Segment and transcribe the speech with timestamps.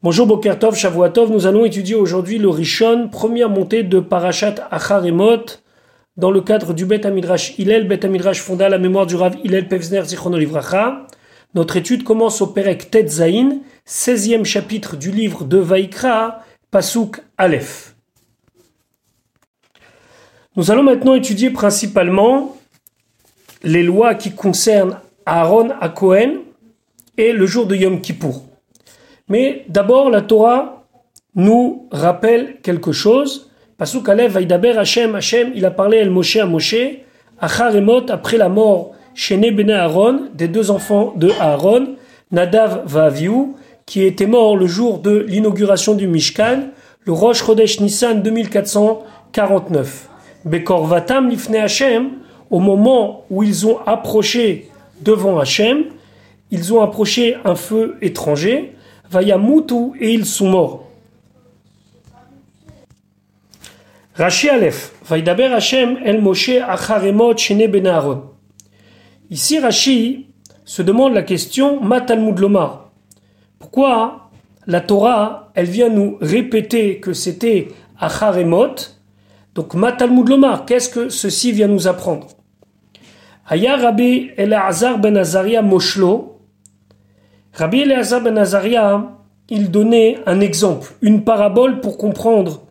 [0.00, 5.42] Bonjour Bokertov, Shavuatov, nous allons étudier aujourd'hui le Rishon, première montée de Parashat Acharemot,
[6.16, 7.88] dans le cadre du Bet Amidrash Hillel.
[7.88, 10.38] Bet Amidrash fonda à la mémoire du Rav Hillel Pevzner Zichrono
[11.56, 13.58] Notre étude commence au Perek Tet Zain,
[13.88, 17.96] 16e chapitre du livre de Vaikra, Pasuk Aleph.
[20.54, 22.56] Nous allons maintenant étudier principalement
[23.64, 26.34] les lois qui concernent Aaron à Cohen
[27.16, 28.47] et le jour de Yom Kippour.
[29.28, 30.84] Mais d'abord, la Torah
[31.34, 33.50] nous rappelle quelque chose.
[33.76, 36.74] Pasuk Alev Vaidaber Hashem, Hashem, il a parlé El Moshe à Moshe,
[37.40, 41.96] Acharemot, après la mort chez Bene Aaron, des deux enfants de Aaron,
[42.30, 46.68] Nadav Vaviou, qui était mort le jour de l'inauguration du Mishkan,
[47.04, 50.08] le Rosh Chodesh Nissan 2449.
[50.44, 52.10] Bekor Vatam Lifne Hashem,
[52.50, 55.84] au moment où ils ont approché devant Hashem,
[56.50, 58.74] ils ont approché un feu étranger,
[59.10, 60.84] Vayamutu et ils sont morts.
[64.14, 68.24] Rashi Aleph, Vaidaber Hashem El Moshe Acharemot Shene Ben Aaron.
[69.30, 70.26] Ici, Rashi
[70.64, 72.90] se demande la question Matalmud Lomar.
[73.58, 74.30] Pourquoi
[74.66, 78.74] la Torah, elle vient nous répéter que c'était Acharemot?
[79.54, 82.26] Donc, Matalmud Lomar, qu'est-ce que ceci vient nous apprendre?
[83.46, 86.37] Aya Rabbi Elazar ben Azaria Moshlo,
[87.52, 89.18] Rabbi Elazar ben Azaria,
[89.50, 92.62] il donnait un exemple, une parabole pour comprendre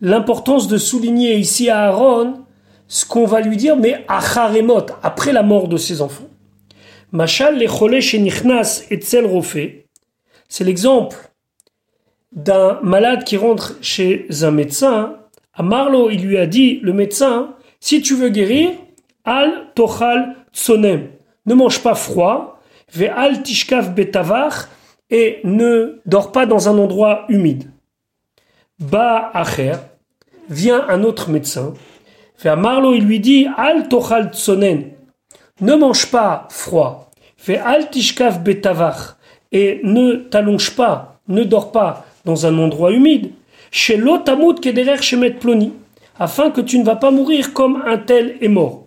[0.00, 2.42] l'importance de souligner ici à Aaron
[2.88, 6.28] ce qu'on va lui dire, mais à Haremot, après la mort de ses enfants.
[7.10, 9.86] Machal le shenichnas etzel rofé,
[10.48, 11.16] c'est l'exemple
[12.32, 15.16] d'un malade qui rentre chez un médecin.
[15.54, 18.70] À Marlo, il lui a dit, le médecin, si tu veux guérir,
[19.24, 21.08] al tochal tsonem,
[21.46, 22.60] ne mange pas froid,
[25.10, 27.70] et ne dors pas dans un endroit humide.
[28.78, 29.74] Ba acher,
[30.48, 31.74] vient un autre médecin.
[32.36, 34.90] Fait Marlo, il lui dit Al tochal tsonen,
[35.60, 37.10] ne mange pas froid.
[37.36, 37.88] Fait al
[39.52, 43.32] et ne t'allonge pas, ne dors pas dans un endroit humide.
[43.70, 45.72] Chez l'otamut kederer shemet ploni,
[46.18, 48.86] afin que tu ne vas pas mourir comme un tel est mort.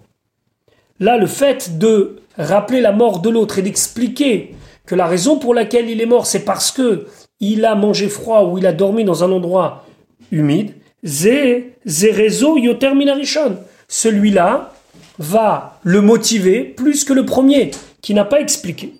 [0.99, 5.53] Là, le fait de rappeler la mort de l'autre et d'expliquer que la raison pour
[5.53, 7.07] laquelle il est mort, c'est parce que
[7.39, 9.85] il a mangé froid ou il a dormi dans un endroit
[10.31, 10.73] humide,
[13.87, 14.73] celui-là
[15.19, 18.93] va le motiver plus que le premier, qui n'a pas expliqué.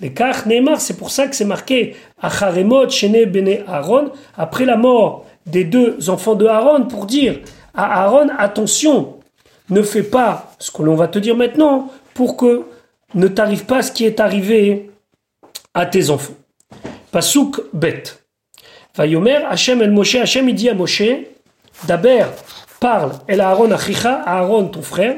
[0.00, 0.12] Les
[0.46, 5.64] Neymar, c'est pour ça que c'est marqué Acharemot, Shene, Bene, Aaron, après la mort des
[5.64, 7.40] deux enfants de Aaron, pour dire
[7.74, 9.14] à Aaron, attention,
[9.70, 12.64] ne fais pas ce que l'on va te dire maintenant, pour que
[13.14, 14.90] ne t'arrive pas ce qui est arrivé
[15.74, 16.34] à tes enfants.
[17.10, 18.02] Pasuk bet.
[18.96, 21.02] Vayomer Hashem el Moshe, Hashem il dit à Moshe,
[21.86, 22.26] Daber
[22.80, 25.16] parle el Aaron achicha, Aaron ton frère,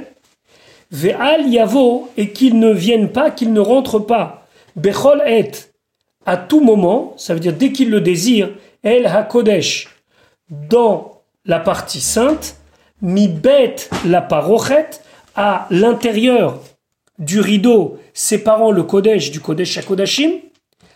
[0.91, 5.51] Ve'al yavo, et qu'il ne vienne pas, qu'il ne rentre pas, Bechol et,
[6.25, 8.51] à tout moment, ça veut dire dès qu'il le désire,
[8.83, 9.89] El HaKodesh,
[10.51, 12.57] dans la partie sainte,
[13.03, 14.91] mi bet la parochet,
[15.37, 16.61] à l'intérieur
[17.19, 20.33] du rideau séparant le Kodesh du Kodesh HaKodashim,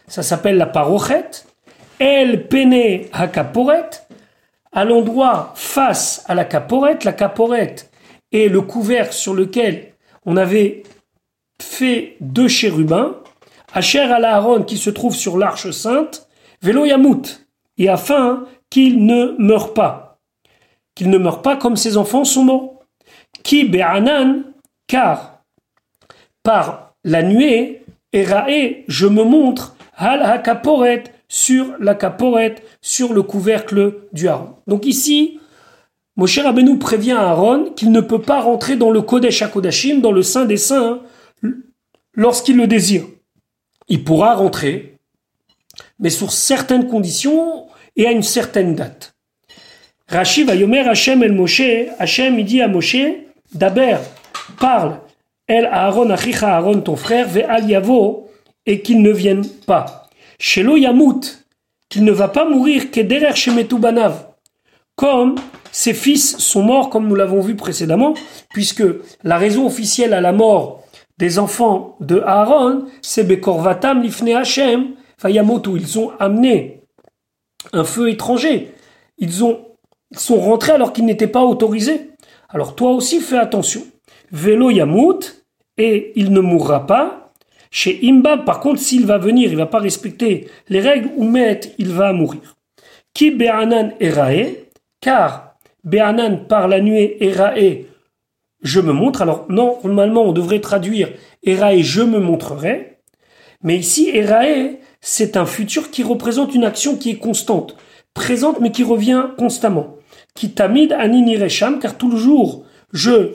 [0.06, 1.30] ça s'appelle la parochet.
[1.98, 3.90] El pene hakaporet,
[4.72, 7.76] à l'endroit face à la caporet, la caporet
[8.32, 9.92] est le couvercle sur lequel
[10.24, 10.82] on avait
[11.60, 13.16] fait deux chérubins,
[13.72, 16.28] Asher al Aaron qui se trouve sur l'arche sainte,
[16.60, 17.46] Velo Yamut,
[17.78, 20.18] et afin qu'il ne meure pas,
[20.94, 22.80] qu'il ne meure pas comme ses enfants sont morts.
[23.42, 24.44] Ki be'anan,
[24.86, 25.31] car
[26.42, 27.82] par la nuée,
[28.12, 34.56] Erae, je me montre Hal hakaporet sur la caporet, sur le couvercle du haron.
[34.66, 35.41] Donc ici,
[36.16, 40.22] Moshe Rabbeinu prévient Aaron qu'il ne peut pas rentrer dans le Kodesh HaKodashim, dans le
[40.22, 41.00] Saint des Saints,
[42.14, 43.04] lorsqu'il le désire.
[43.88, 44.98] Il pourra rentrer,
[45.98, 47.66] mais sur certaines conditions
[47.96, 49.14] et à une certaine date.
[50.08, 51.62] Rashi va yomer Hashem el Moshe,
[51.99, 52.96] Hashem il dit à Moshe,
[53.55, 53.96] Daber,
[54.58, 54.99] parle,
[55.48, 58.30] El Aaron achicha Aaron ton frère, ve al yavo,
[58.66, 60.08] et qu'il ne vienne pas.
[60.38, 61.46] Shelo Yamut,
[61.88, 64.26] qu'il ne va pas mourir qu'Ederer Shemetubanav,
[64.96, 65.36] comme
[65.72, 68.14] ses fils sont morts, comme nous l'avons vu précédemment,
[68.50, 68.84] puisque
[69.24, 70.84] la raison officielle à la mort
[71.18, 75.76] des enfants de Aaron, c'est Bekorvatam Lifne Hashem, Fayamotu.
[75.76, 76.82] Ils ont amené
[77.72, 78.74] un feu étranger.
[79.18, 79.60] Ils, ont,
[80.10, 82.10] ils sont rentrés alors qu'ils n'étaient pas autorisés.
[82.48, 83.82] Alors toi aussi fais attention.
[84.32, 85.44] Vélo Yamut,
[85.76, 87.23] et il ne mourra pas,
[87.75, 91.61] Chez Imba, par contre, s'il va venir, il va pas respecter les règles, ou met,
[91.79, 92.56] il va mourir.
[93.14, 94.69] Qui Be'anan Erae,
[95.00, 97.87] car Be'anan par la nuée Erae,
[98.62, 99.23] je me montre.
[99.23, 101.08] Alors, normalement, on devrait traduire
[101.43, 102.99] Erae, je me montrerai.
[103.62, 107.76] Mais ici, Erae, c'est un futur qui représente une action qui est constante,
[108.12, 109.96] présente mais qui revient constamment.
[110.35, 113.31] Qui tamid anini resham, car jour, je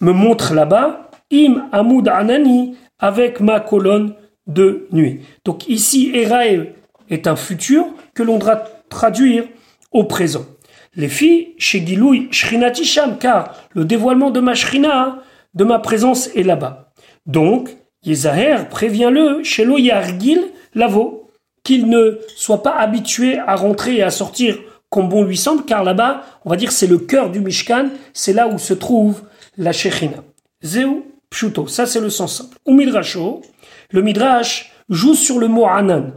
[0.00, 4.14] me montre là-bas, im amud anani, avec ma colonne
[4.46, 5.20] de nuit.
[5.44, 6.74] Donc ici, Erae
[7.10, 9.44] est un futur que l'on doit traduire
[9.92, 10.44] au présent.
[10.94, 15.22] Les filles, chez Giloui, Shrinati Sham, car le dévoilement de ma Shrina,
[15.54, 16.92] de ma présence est là-bas.
[17.26, 20.40] Donc, Yezaher prévient-le, chez Yargil,
[20.74, 21.30] Lavo,
[21.62, 24.56] qu'il ne soit pas habitué à rentrer et à sortir
[24.90, 28.32] comme bon lui semble, car là-bas, on va dire, c'est le cœur du Mishkan, c'est
[28.32, 29.22] là où se trouve
[29.58, 30.24] la Shechina.
[30.64, 32.56] Zeu Pshuto, ça c'est le sens simple.
[32.64, 33.42] Ou Midrasho,
[33.90, 36.12] le Midrash joue sur le mot Anan.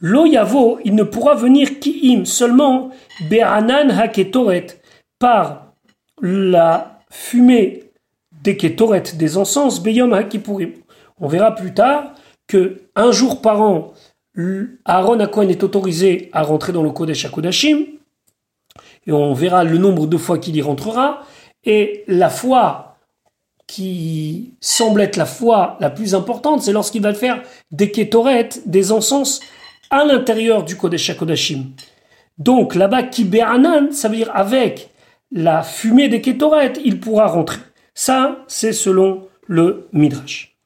[0.00, 2.90] Lo Yavo, il ne pourra venir Ki'im, seulement
[3.28, 4.66] Be'anan HaKetoret,
[5.18, 5.74] par
[6.22, 7.84] la fumée
[8.42, 10.72] des Ketoret, des encens, Beyom HaKipurim.
[11.20, 12.14] On verra plus tard
[12.46, 13.92] que un jour par an,
[14.86, 17.84] Aaron Akohen est autorisé à rentrer dans le Kodesh HaKodashim,
[19.06, 21.26] et on verra le nombre de fois qu'il y rentrera,
[21.64, 22.96] et la foi
[23.66, 28.90] qui semble être la foi la plus importante, c'est lorsqu'il va faire des kétoret, des
[28.90, 29.40] encens,
[29.90, 31.66] à l'intérieur du Kodesh HaKodashim.
[32.38, 34.90] Donc là-bas, Kibéanan, ça veut dire avec
[35.30, 37.60] la fumée des kétoret, il pourra rentrer.
[37.94, 40.56] Ça, c'est selon le Midrash.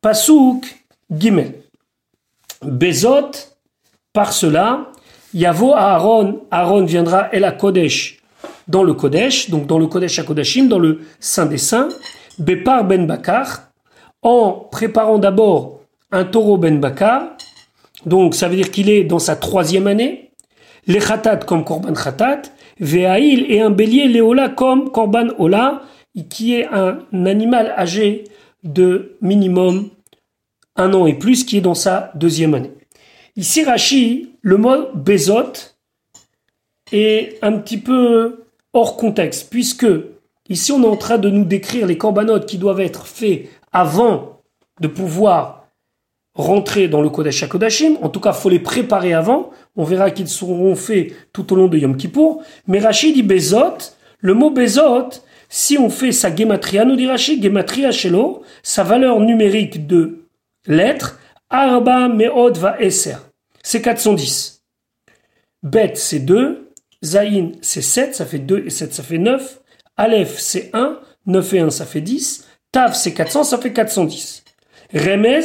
[0.00, 1.54] Pasouk Gimel.
[2.62, 3.30] Bezot,
[4.12, 4.92] par cela,
[5.34, 8.21] Yavo Aaron, Aaron viendra El Kodesh
[8.68, 11.88] dans le Kodesh, donc dans le Kodesh HaKodashim, dans le Saint des Saints,
[12.38, 13.70] Bepar Ben Bakar,
[14.22, 15.80] en préparant d'abord
[16.10, 17.36] un taureau Ben Bakar,
[18.06, 20.30] donc ça veut dire qu'il est dans sa troisième année,
[20.86, 22.42] les Khatat comme Korban Khatat,
[22.80, 25.82] Ve'ail et un bélier Léola comme Korban Ola,
[26.28, 28.24] qui est un animal âgé
[28.64, 29.90] de minimum
[30.76, 32.72] un an et plus, qui est dans sa deuxième année.
[33.36, 35.52] Ici, Rashi, le mot Bezot
[36.90, 38.41] est un petit peu
[38.72, 39.86] hors contexte, puisque
[40.48, 44.40] ici on est en train de nous décrire les corbanotes qui doivent être faits avant
[44.80, 45.62] de pouvoir
[46.34, 47.44] rentrer dans le Kodesh.
[48.00, 49.50] En tout cas, faut les préparer avant.
[49.76, 52.42] On verra qu'ils seront faits tout au long de Yom Kippour.
[52.66, 53.76] Mais Rashi dit Bezot.
[54.20, 55.10] Le mot Bezot,
[55.48, 60.26] si on fait sa gematria, nous dit Rashi, gematria shelo, sa valeur numérique de
[60.66, 61.18] lettres,
[61.50, 63.16] Arba Meod va Esser.
[63.62, 64.62] C'est 410.
[65.62, 66.71] Bet, c'est 2.
[67.04, 68.14] Zain, c'est 7.
[68.14, 69.60] Ça fait 2 et 7, ça fait 9.
[69.96, 70.98] Aleph, c'est 1.
[71.26, 72.46] 9 et 1, ça fait 10.
[72.72, 74.44] Tav, c'est 400, ça fait 410.
[74.94, 75.40] Remez,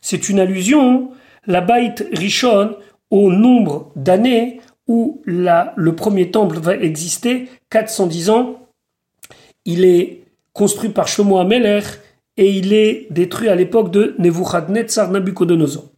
[0.00, 1.10] c'est une allusion,
[1.46, 2.76] la Bait Rishon,
[3.10, 8.68] au nombre d'années où la, le premier temple va exister, 410 ans.
[9.64, 11.80] Il est construit par Shlomo Ameler
[12.36, 15.90] et il est détruit à l'époque de Nebuchadnezzar Nabucodonosor.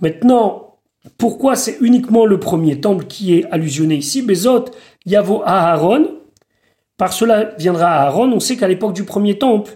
[0.00, 0.67] Maintenant,
[1.16, 4.66] pourquoi c'est uniquement le premier temple qui est allusionné ici Bezot,
[5.06, 6.08] Yavo Aaron.
[6.96, 8.32] Par cela viendra Aaron.
[8.32, 9.72] On sait qu'à l'époque du premier temple,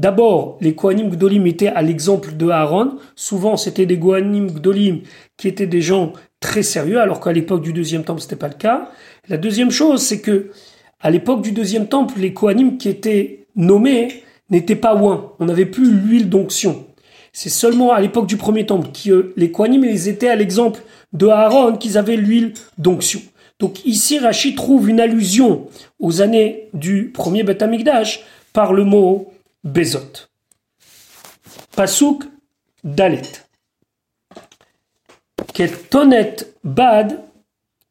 [0.00, 2.96] D'abord, les Kohanim Gdolim étaient à l'exemple de Aaron.
[3.16, 5.00] Souvent, c'était des Kohanim Gdolim
[5.36, 8.54] qui étaient des gens très sérieux, alors qu'à l'époque du deuxième temple, c'était pas le
[8.54, 8.88] cas.
[9.28, 10.52] La deuxième chose, c'est que
[11.00, 15.32] à l'époque du deuxième temple, les Kohanim qui étaient nommés n'étaient pas ouin.
[15.38, 16.86] On n'avait plus l'huile d'onction.
[17.32, 20.80] C'est seulement à l'époque du premier temple que les Kohanim ils étaient à l'exemple
[21.12, 23.20] de Aaron qu'ils avaient l'huile d'onction.
[23.60, 25.68] Donc ici, Rachid trouve une allusion
[25.98, 29.32] aux années du premier Beth Amikdash par le mot
[29.62, 30.28] Bezot.
[31.76, 32.24] Pasuk
[32.82, 33.22] Dalet.
[35.52, 37.22] Ketonet Bad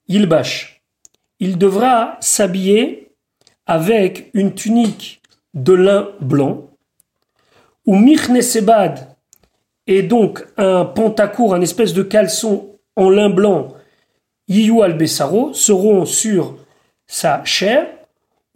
[0.08, 0.82] Ilbash.
[1.40, 3.12] Il devra s'habiller
[3.68, 5.22] avec une tunique
[5.54, 6.68] de lin blanc.
[7.86, 9.09] Ou Michnesebad
[9.90, 13.74] et donc un pantacourt, un espèce de caleçon en lin blanc,
[14.48, 16.56] Yiyu al Bessaro, seront sur
[17.08, 17.88] sa chair.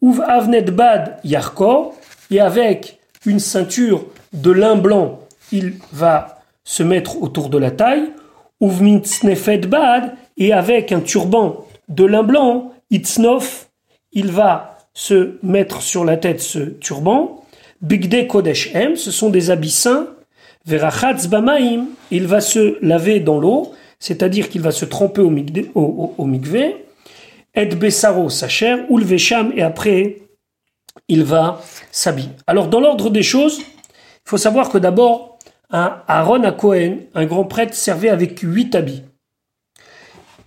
[0.01, 1.95] Ou Avnet Bad Yarkor,
[2.29, 5.21] et avec une ceinture de lin blanc,
[5.51, 8.11] il va se mettre autour de la taille,
[8.59, 13.69] bad, et avec un turban de lin blanc, itznof,
[14.11, 17.43] il va se mettre sur la tête ce turban,
[17.81, 20.12] bigde kodesh em, ce sont des habits saints,
[20.65, 26.73] verachatz bamaim, il va se laver dans l'eau, c'est-à-dire qu'il va se tremper au, mikve,
[27.55, 30.17] et besaro sa chair, ulvesham, et après
[31.07, 32.29] il va s'habiller.
[32.47, 35.37] Alors dans l'ordre des choses, il faut savoir que d'abord,
[35.69, 39.03] un Aaron à Cohen, un grand prêtre, servait avec huit habits.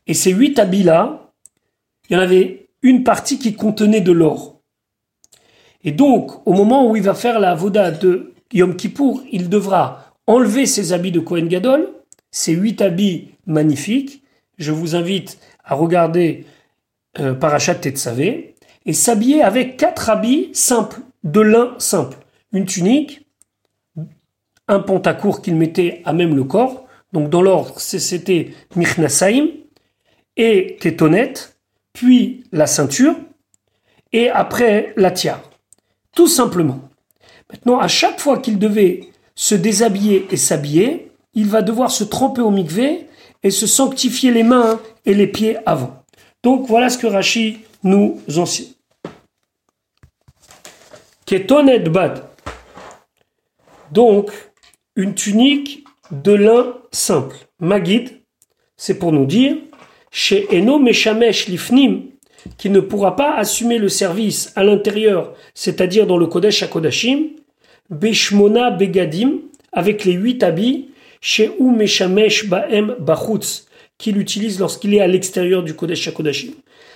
[0.07, 1.33] Et ces huit habits-là,
[2.09, 4.61] il y en avait une partie qui contenait de l'or.
[5.83, 10.06] Et donc, au moment où il va faire la voda de Yom Kippour, il devra
[10.27, 11.89] enlever ses habits de Cohen Gadol,
[12.31, 14.23] ces huit habits magnifiques.
[14.59, 16.45] Je vous invite à regarder
[17.19, 18.55] euh, Parachat Tetzavé
[18.85, 22.19] et s'habiller avec quatre habits simples, de lin simple.
[22.53, 23.27] Une tunique,
[24.69, 26.87] un pantacourt qu'il mettait à même le corps.
[27.13, 29.49] Donc dans l'ordre, c'était Mirnasaim
[30.37, 31.35] et Ketonet,
[31.93, 33.15] puis la ceinture
[34.13, 35.43] et après la tiare.
[36.15, 36.81] Tout simplement.
[37.51, 42.41] Maintenant, à chaque fois qu'il devait se déshabiller et s'habiller, il va devoir se tremper
[42.41, 43.07] au mikvé
[43.45, 46.03] et se sanctifier les mains et les pieds avant.
[46.43, 48.67] Donc voilà ce que Rashi nous enseigne.
[51.27, 52.25] Ketonet bad.
[53.93, 54.31] Donc,
[54.97, 57.37] une tunique de lin simple.
[57.61, 58.21] Magid,
[58.77, 59.57] c'est pour nous dire,
[60.11, 62.03] chez Eno Meshamesh Lifnim,
[62.59, 67.31] qui ne pourra pas assumer le service à l'intérieur, c'est-à-dire dans le Kodesh HaKodashim,
[67.91, 69.41] Beshmona Begadim,
[69.73, 70.91] avec les huit habits,
[71.21, 73.67] chez Meshamesh Baem Bachutz,
[73.99, 76.53] qu'il utilise lorsqu'il est à l'extérieur du Kodesh HaKodashim.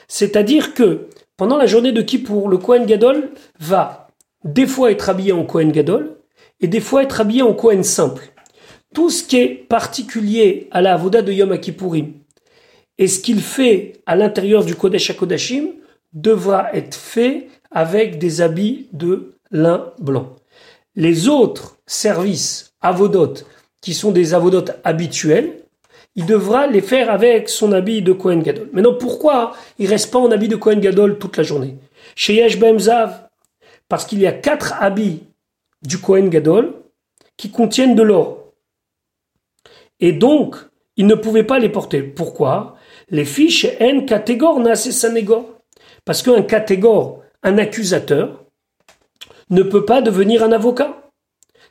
[0.08, 4.08] C'est-à-dire que pendant la journée de Kippour, le Kohen Gadol va
[4.44, 6.16] des fois être habillé en Kohen Gadol
[6.60, 8.32] et des fois être habillé en Kohen simple.
[8.94, 12.12] Tout ce qui est particulier à la Avoda de Yom Kippourim
[12.98, 15.68] et ce qu'il fait à l'intérieur du Kodesh HaKodashim
[16.12, 20.36] devra être fait avec des habits de lin blanc.
[20.96, 23.34] Les autres services avodot
[23.80, 25.64] qui sont des avodot habituels,
[26.16, 28.68] il devra les faire avec son habit de Kohen Gadol.
[28.72, 31.76] Maintenant, pourquoi il reste pas en habit de Kohen Gadol toute la journée?
[32.16, 33.28] Chez Yesh Zav,
[33.88, 35.22] parce qu'il y a quatre habits
[35.82, 36.74] du Kohen Gadol
[37.36, 38.52] qui contiennent de l'or.
[40.00, 40.56] Et donc,
[40.96, 42.02] il ne pouvait pas les porter.
[42.02, 42.76] Pourquoi?
[43.08, 45.46] Les fiches N catégore sanégor.
[46.04, 48.44] Parce qu'un catégore, un accusateur,
[49.50, 51.10] ne peut pas devenir un avocat.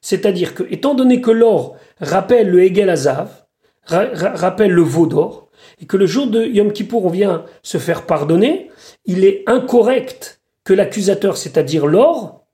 [0.01, 3.45] C'est-à-dire que, étant donné que l'or rappelle le Hegel Azav,
[3.85, 5.49] rappelle le veau d'or,
[5.81, 8.69] et que le jour de Yom Kippour on vient se faire pardonner,
[9.05, 12.45] il est incorrect que l'accusateur, c'est-à-dire l'or,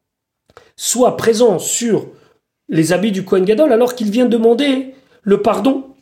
[0.75, 2.08] soit présent sur
[2.70, 5.96] les habits du Kohen Gadol alors qu'il vient demander le pardon.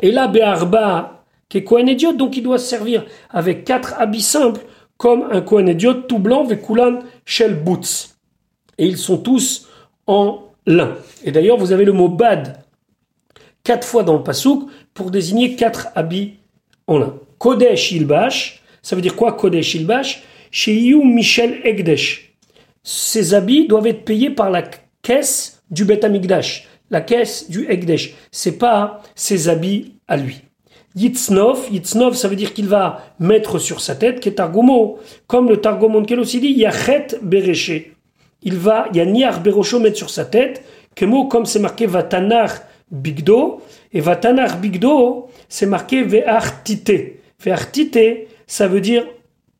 [0.00, 4.22] Et là, Be'arba, qui est Kohen Idiot, donc il doit se servir avec quatre habits
[4.22, 4.62] simples,
[4.96, 8.11] comme un Kohen Idiot tout blanc, Vekulan Shel Boots.
[8.78, 9.68] Et ils sont tous
[10.06, 10.96] en lin.
[11.24, 12.58] Et d'ailleurs, vous avez le mot bad
[13.64, 16.34] quatre fois dans le pasouk pour désigner quatre habits
[16.86, 17.14] en lin.
[17.38, 20.22] Kodesh Ilbash, ça veut dire quoi Kodesh Ilbash?
[20.50, 22.34] Chez You Michel Egdesh.
[22.82, 24.62] Ces habits doivent être payés par la
[25.02, 28.14] caisse du Bet Amigdash, la caisse du Egdesh.
[28.30, 30.42] C'est pas ses habits à lui.
[30.94, 35.48] Yitznov, Yitznov, ça veut dire qu'il va mettre sur sa tête, qui est Targomo, comme
[35.48, 37.91] le Targomon aussi dit, Yachet Bereché.
[38.42, 40.64] Il va, Yaniar Berosho mettre sur sa tête,
[41.02, 42.50] mot comme c'est marqué Vatanar
[42.90, 43.60] Bigdo,
[43.92, 47.20] et Vatanar Bigdo, c'est marqué Ve'artite.
[47.42, 49.06] Ve'artite, ça veut dire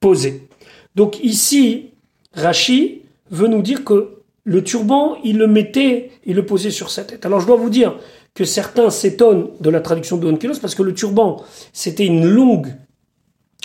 [0.01, 0.49] poser.
[0.95, 1.91] Donc ici,
[2.35, 7.05] Rashi veut nous dire que le turban, il le mettait, il le posait sur sa
[7.05, 7.25] tête.
[7.25, 7.97] Alors je dois vous dire
[8.35, 12.75] que certains s'étonnent de la traduction de Onkelos parce que le turban, c'était une longue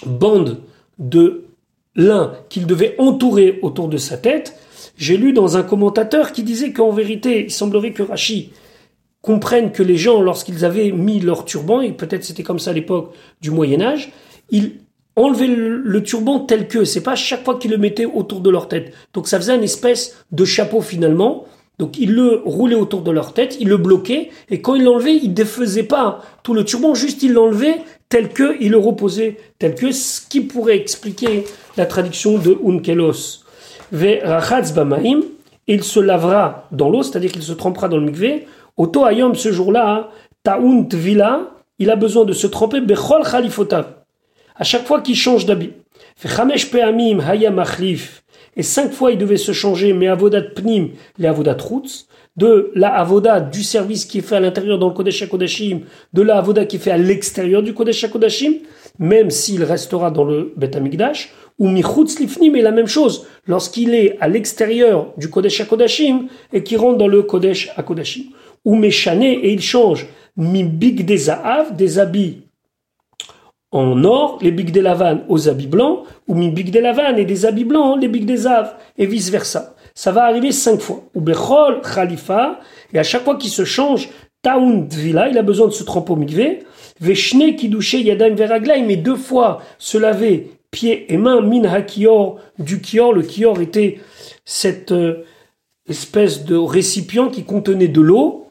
[0.05, 0.61] bande
[0.99, 1.45] de
[1.95, 4.55] lin qu'il devait entourer autour de sa tête.
[4.97, 8.51] J'ai lu dans un commentateur qui disait qu'en vérité, il semblerait que Rashi
[9.21, 12.73] comprenne que les gens, lorsqu'ils avaient mis leur turban, et peut-être c'était comme ça à
[12.73, 14.11] l'époque du Moyen Âge,
[14.49, 14.73] ils
[15.17, 18.67] enlever le, turban tel que, c'est pas chaque fois qu'ils le mettaient autour de leur
[18.67, 18.93] tête.
[19.13, 21.45] Donc ça faisait une espèce de chapeau finalement.
[21.79, 25.15] Donc ils le roulaient autour de leur tête, ils le bloquaient, et quand ils l'enlevaient,
[25.15, 29.75] ils défaisaient pas tout le turban, juste ils l'enlevaient tel que, ils le reposaient tel
[29.75, 31.43] que, ce qui pourrait expliquer
[31.75, 33.46] la traduction de Unkelos.
[33.91, 38.47] Il se lavera dans l'eau, c'est-à-dire qu'il se trempera dans le mikvé.
[38.77, 40.09] Auto ayom ce jour-là,
[40.43, 43.97] ta'unt vila, il a besoin de se tremper bechol khalifotav
[44.57, 45.73] à chaque fois qu'il change d'habit.
[48.55, 52.89] Et cinq fois il devait se changer, mais avodat pnim, les avodat roots, de la
[52.89, 55.81] avoda du service qui est fait à l'intérieur dans le Kodesh HaKodashim,
[56.13, 58.53] de la avoda qui est fait à l'extérieur du Kodesh HaKodashim,
[58.99, 60.71] même s'il restera dans le Bet
[61.59, 66.63] ou michutz lifnim est la même chose, lorsqu'il est à l'extérieur du Kodesh HaKodashim et
[66.63, 68.25] qu'il rentre dans le Kodesh HaKodashim.
[68.65, 71.27] Ou meshane, et il change, mi big des
[71.75, 72.47] des habits
[73.71, 77.25] en or les bigs des lavanes aux habits blancs, ou mi big des lavanes et
[77.25, 79.75] des habits blancs les bigs des aves, et vice versa.
[79.93, 81.03] Ça va arriver cinq fois.
[81.15, 82.59] Ou Bechol Khalifa,
[82.93, 84.09] et à chaque fois qu'il se change,
[84.41, 86.59] Taoun Dvila, il a besoin de se tremper au mikvé.
[87.01, 92.79] Veshne Kidouché Yadam Veraglaim, mais deux fois se laver pieds et mains, min hakior, du
[92.79, 93.11] kior.
[93.11, 93.99] Le kior était
[94.45, 95.23] cette euh,
[95.89, 98.49] espèce de récipient qui contenait de l'eau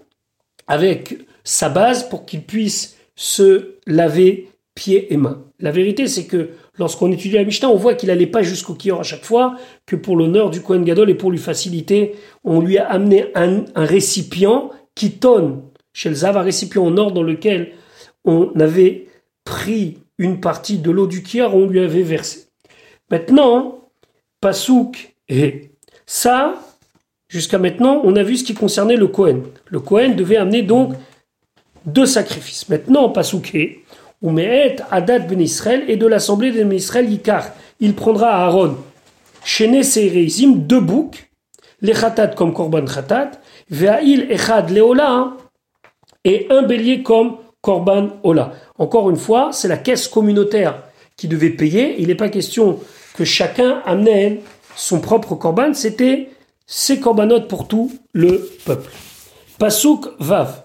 [0.66, 5.44] avec sa base pour qu'il puisse se laver pieds et mains.
[5.60, 8.98] La vérité, c'est que lorsqu'on étudie la Mishnah, on voit qu'il n'allait pas jusqu'au kior
[8.98, 9.54] à chaque fois,
[9.86, 13.64] que pour l'honneur du Kohen Gadol et pour lui faciliter, on lui a amené un,
[13.76, 17.72] récipient qui tonne chez le Zav, un récipient en or dans lequel
[18.24, 19.06] on avait
[19.44, 22.46] pris une partie de l'eau du kior, on lui avait versé.
[23.10, 23.88] Maintenant,
[24.40, 25.72] Pasouk et
[26.06, 26.54] ça,
[27.28, 29.42] jusqu'à maintenant, on a vu ce qui concernait le Kohen.
[29.66, 30.94] Le Kohen devait amener donc
[31.84, 32.68] deux sacrifices.
[32.68, 33.84] Maintenant, Pasouké,
[34.22, 37.50] ou Mehet Adat ben Israël et de l'assemblée des ben Israël Yikar.
[37.80, 38.76] Il prendra à Aaron,
[39.44, 41.30] Shene Seireizim, deux boucs,
[41.80, 43.32] les Khatat comme Korban Khatat,
[43.70, 45.36] Ve'ail Echad Leola,
[46.24, 48.52] et un bélier comme Korban Ola.
[48.78, 50.84] Encore une fois, c'est la caisse communautaire
[51.16, 51.96] qui devait payer.
[51.98, 52.78] Il n'est pas question
[53.16, 54.42] que chacun amenait
[54.76, 56.30] son propre Korban, c'était
[56.64, 58.92] ses Korbanot pour tout le peuple.
[59.58, 60.62] Pasuk Vav.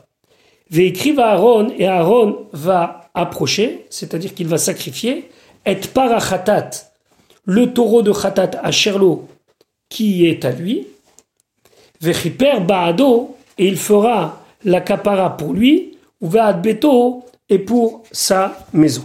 [0.70, 5.32] Ve'écrive à Aaron, et Aaron va approcher, c'est-à-dire qu'il va sacrifier,
[5.66, 6.70] et parachatat,
[7.46, 9.28] le taureau de Khatat à Sherlo,
[9.90, 10.86] qui est à lui,
[12.00, 15.91] Vechiper Baado, et il fera la capara pour lui,
[16.22, 19.04] ou Ve'ad Beto, et pour sa maison.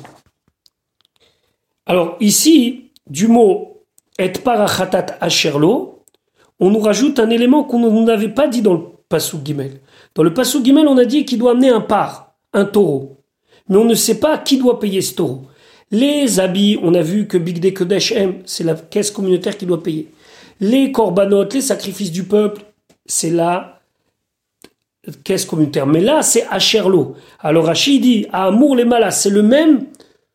[1.84, 3.82] Alors ici, du mot
[4.18, 6.04] et parachatat asherlo,
[6.60, 9.80] on nous rajoute un élément qu'on n'avait pas dit dans le Passou Gimel.
[10.14, 13.18] Dans le Passou Gimel, on a dit qu'il doit amener un par, un taureau.
[13.68, 15.42] Mais on ne sait pas qui doit payer ce taureau.
[15.90, 19.82] Les habits, on a vu que Big Kodesh M, c'est la caisse communautaire qui doit
[19.82, 20.08] payer.
[20.60, 22.62] Les corbanotes, les sacrifices du peuple,
[23.04, 23.75] c'est la
[25.24, 25.86] caisse communautaire.
[25.86, 27.14] Mais là, c'est Asherlo.
[27.40, 29.86] Alors Rachid dit, à Amour les Malas, c'est le même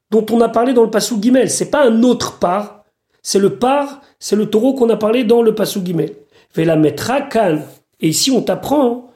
[0.10, 1.50] dont on a parlé dans le Passou Gimel.
[1.50, 2.84] C'est pas un autre par,
[3.22, 6.14] c'est le par, c'est le taureau qu'on a parlé dans le Passou Gimel.
[6.56, 7.60] la mettra Khan.
[8.00, 9.12] Et ici, on t'apprend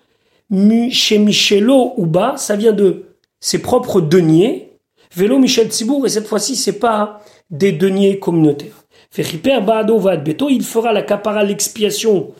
[0.91, 3.05] chez Michelo Uba, ça vient de
[3.39, 4.71] ses propres deniers.
[5.15, 8.85] Vélo Michel Tzibour, et cette fois-ci, c'est pas des deniers communautaires.
[9.11, 12.33] Fechiper Baado Beto, il fera la capara, l'expiation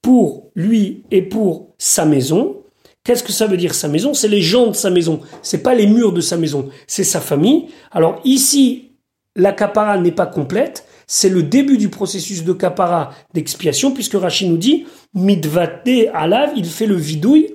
[0.00, 2.59] pour lui et pour sa maison.
[3.04, 4.12] Qu'est-ce que ça veut dire sa maison?
[4.14, 5.20] C'est les gens de sa maison.
[5.42, 6.68] C'est pas les murs de sa maison.
[6.86, 7.66] C'est sa famille.
[7.90, 8.90] Alors ici,
[9.36, 10.86] la capara n'est pas complète.
[11.06, 16.66] C'est le début du processus de capara d'expiation puisque Rachid nous dit mitvate alav, il
[16.66, 17.54] fait le vidouille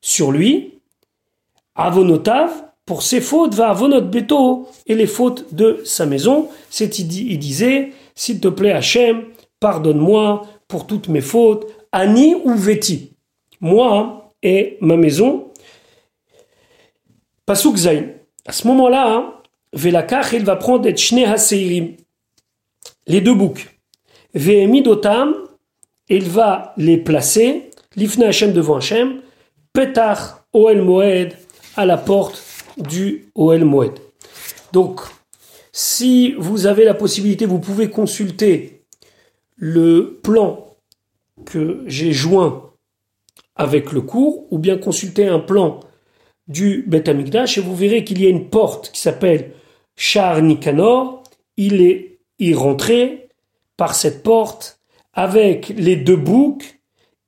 [0.00, 0.80] sur lui,
[1.74, 2.50] avonotav,
[2.84, 6.48] pour ses fautes, va avonot beto, et les fautes de sa maison.
[6.70, 9.24] C'est, il disait, s'il te plaît Hachem,
[9.60, 13.12] pardonne-moi pour toutes mes fautes, Ani ou Veti,
[13.60, 15.52] moi et ma maison.
[17.46, 18.08] Pasuk Zain.
[18.46, 19.34] À ce moment-là, hein,
[19.72, 21.24] Velakach, il va prendre et Shne
[23.06, 23.66] les deux boucs.
[24.34, 25.34] Vehemidotam,
[26.08, 29.20] il va les placer, l'ifne Hachem devant Hachem,
[29.72, 31.34] Petach Oel Moed
[31.76, 32.42] à la porte
[32.76, 33.98] du Oel Moed.
[34.72, 35.00] Donc,
[35.72, 38.82] si vous avez la possibilité, vous pouvez consulter
[39.56, 40.76] le plan
[41.44, 42.67] que j'ai joint
[43.58, 45.80] avec le cours, ou bien consulter un plan
[46.46, 49.52] du Beth Amikdash, et vous verrez qu'il y a une porte qui s'appelle
[49.96, 51.22] Char Nikanor.
[51.56, 53.28] Il est y rentré
[53.76, 54.80] par cette porte
[55.12, 56.80] avec les deux boucs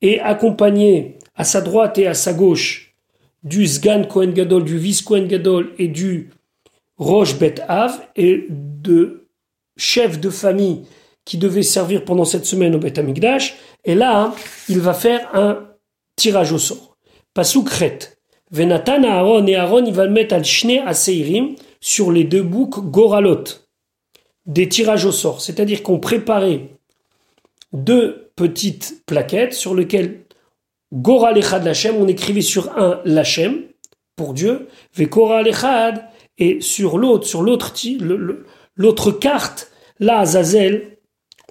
[0.02, 2.94] et accompagné à sa droite et à sa gauche
[3.42, 6.30] du Sgan Kohen Gadol, du Vis Kohen Gadol et du
[6.98, 9.26] Roche Bet Av et de
[9.76, 10.82] chefs de famille
[11.24, 13.56] qui devaient servir pendant cette semaine au Bet Amigdash.
[13.84, 14.34] Et là,
[14.68, 15.66] il va faire un
[16.20, 16.96] tirage au sort.
[17.34, 17.98] Pasukret.
[18.50, 22.42] Venatan Aaron et Aaron, il va le mettre al Shne à Seirim sur les deux
[22.42, 23.44] boucs Goralot.
[24.46, 25.40] Des tirages au sort.
[25.40, 26.68] C'est-à-dire qu'on préparait
[27.72, 30.22] deux petites plaquettes sur lesquelles
[30.92, 33.62] Gora Lechad Lachem, on écrivait sur un Lachem,
[34.16, 36.04] pour Dieu, Vekora Lechad,
[36.36, 37.72] et sur l'autre, sur l'autre,
[38.74, 40.98] l'autre carte, la Azazel,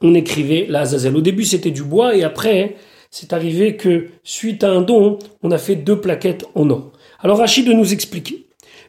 [0.01, 1.15] on écrivait la Azazel.
[1.15, 2.75] Au début, c'était du bois, et après,
[3.09, 6.91] c'est arrivé que, suite à un don, on a fait deux plaquettes en or.
[7.19, 8.47] Alors, Rachid de nous expliquer.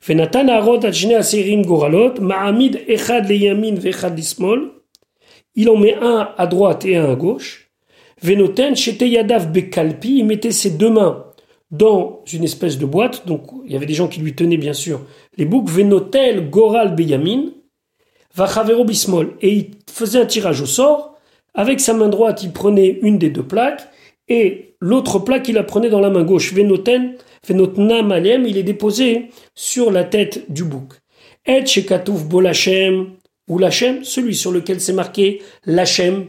[0.08, 4.72] Aserim Goralot, Ma'amid Echad Leyamin Vechad Lismol,
[5.54, 7.70] il en met un à droite et un à gauche.
[8.22, 11.24] Venoten, Yadav Bekalpi, il mettait ses deux mains
[11.70, 14.72] dans une espèce de boîte, donc il y avait des gens qui lui tenaient bien
[14.72, 15.00] sûr
[15.36, 17.52] les boucs, Venotel Goral Beyamin,
[18.84, 21.16] Bismol, et il faisait un tirage au sort,
[21.54, 23.88] Avec sa main droite, il prenait une des deux plaques
[24.30, 26.54] et l'autre plaque, il la prenait dans la main gauche.
[26.54, 27.16] Venoten,
[27.46, 30.94] venotna malem, il est déposé sur la tête du bouc.
[31.44, 33.10] Et shekatouf bolachem,
[33.48, 36.26] ou lachem, celui sur lequel c'est marqué lachem.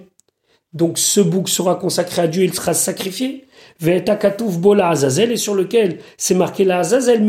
[0.74, 3.46] Donc ce bouc sera consacré à Dieu, il sera sacrifié.
[3.84, 7.24] Azazel, et sur lequel c'est marqué la azazel,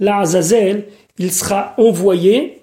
[0.00, 0.84] la azazel,
[1.18, 2.60] il sera envoyé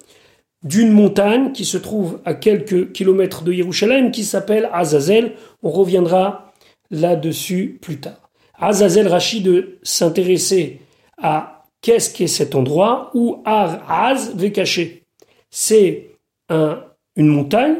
[0.63, 5.33] d'une montagne qui se trouve à quelques kilomètres de Yerushalayim qui s'appelle Azazel.
[5.61, 6.52] On reviendra
[6.93, 8.29] là-dessus plus tard.
[8.53, 10.79] Azazel Rachid de s'intéresser
[11.17, 15.03] à qu'est-ce qu'est cet endroit où Ar Az caché.
[15.49, 16.11] C'est
[16.49, 16.83] un,
[17.15, 17.75] une montagne,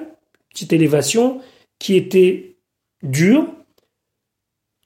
[0.50, 1.42] petite élévation,
[1.80, 2.58] qui était
[3.02, 3.48] dure.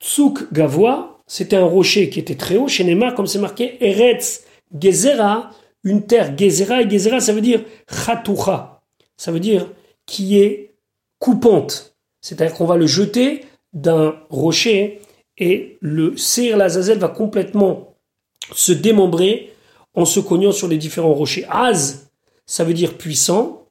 [0.01, 2.67] Tsuk Gavoa, c'était un rocher qui était très haut.
[2.67, 4.45] Chez Neymar, comme c'est marqué, Eretz
[4.79, 5.49] Gezera,
[5.83, 8.81] une terre Gezera, et Gezera, ça veut dire Chatoucha.
[9.17, 9.67] Ça veut dire
[10.05, 10.75] qui est
[11.19, 11.95] coupante.
[12.21, 13.41] C'est-à-dire qu'on va le jeter
[13.73, 15.01] d'un rocher
[15.37, 17.95] et le Seir Lazazel va complètement
[18.53, 19.53] se démembrer
[19.93, 21.45] en se cognant sur les différents rochers.
[21.49, 22.09] Az,
[22.45, 23.67] ça veut dire puissant.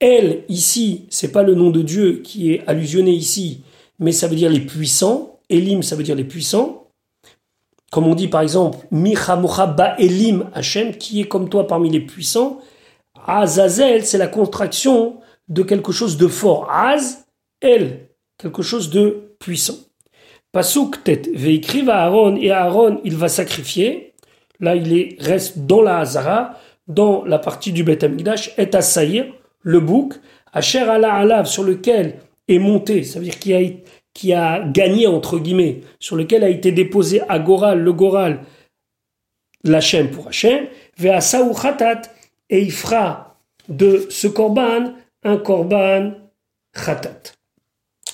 [0.00, 3.62] El, ici, c'est pas le nom de Dieu qui est allusionné ici,
[3.98, 5.40] mais ça veut dire les puissants.
[5.48, 6.88] Elim, ça veut dire les puissants.
[7.90, 12.00] Comme on dit par exemple, Micha Ba Elim Hashem, qui est comme toi parmi les
[12.00, 12.60] puissants.
[13.26, 15.16] Azazel, c'est la contraction
[15.48, 16.70] de quelque chose de fort.
[16.70, 17.26] Az,
[17.60, 18.03] El,
[18.38, 19.78] quelque chose de puissant.
[20.52, 24.14] Pasuk tet veikriv à Aaron et Aaron il va sacrifier.
[24.60, 28.82] Là il est, reste dans la Hazara, dans la partie du Beth Amikdash, et à
[28.82, 29.26] Saïr,
[29.62, 30.14] le bouc,
[30.52, 33.38] Asher ala alav sur lequel est monté, ça veut dire
[34.12, 38.40] qui a, gagné entre guillemets, sur lequel a été déposé à Goral, le Goral,
[39.64, 40.66] l'Hachem pour Hachem,
[41.02, 42.02] à khatat,
[42.50, 44.92] et il fera de ce korban
[45.24, 46.12] un korban
[46.74, 47.32] khatat.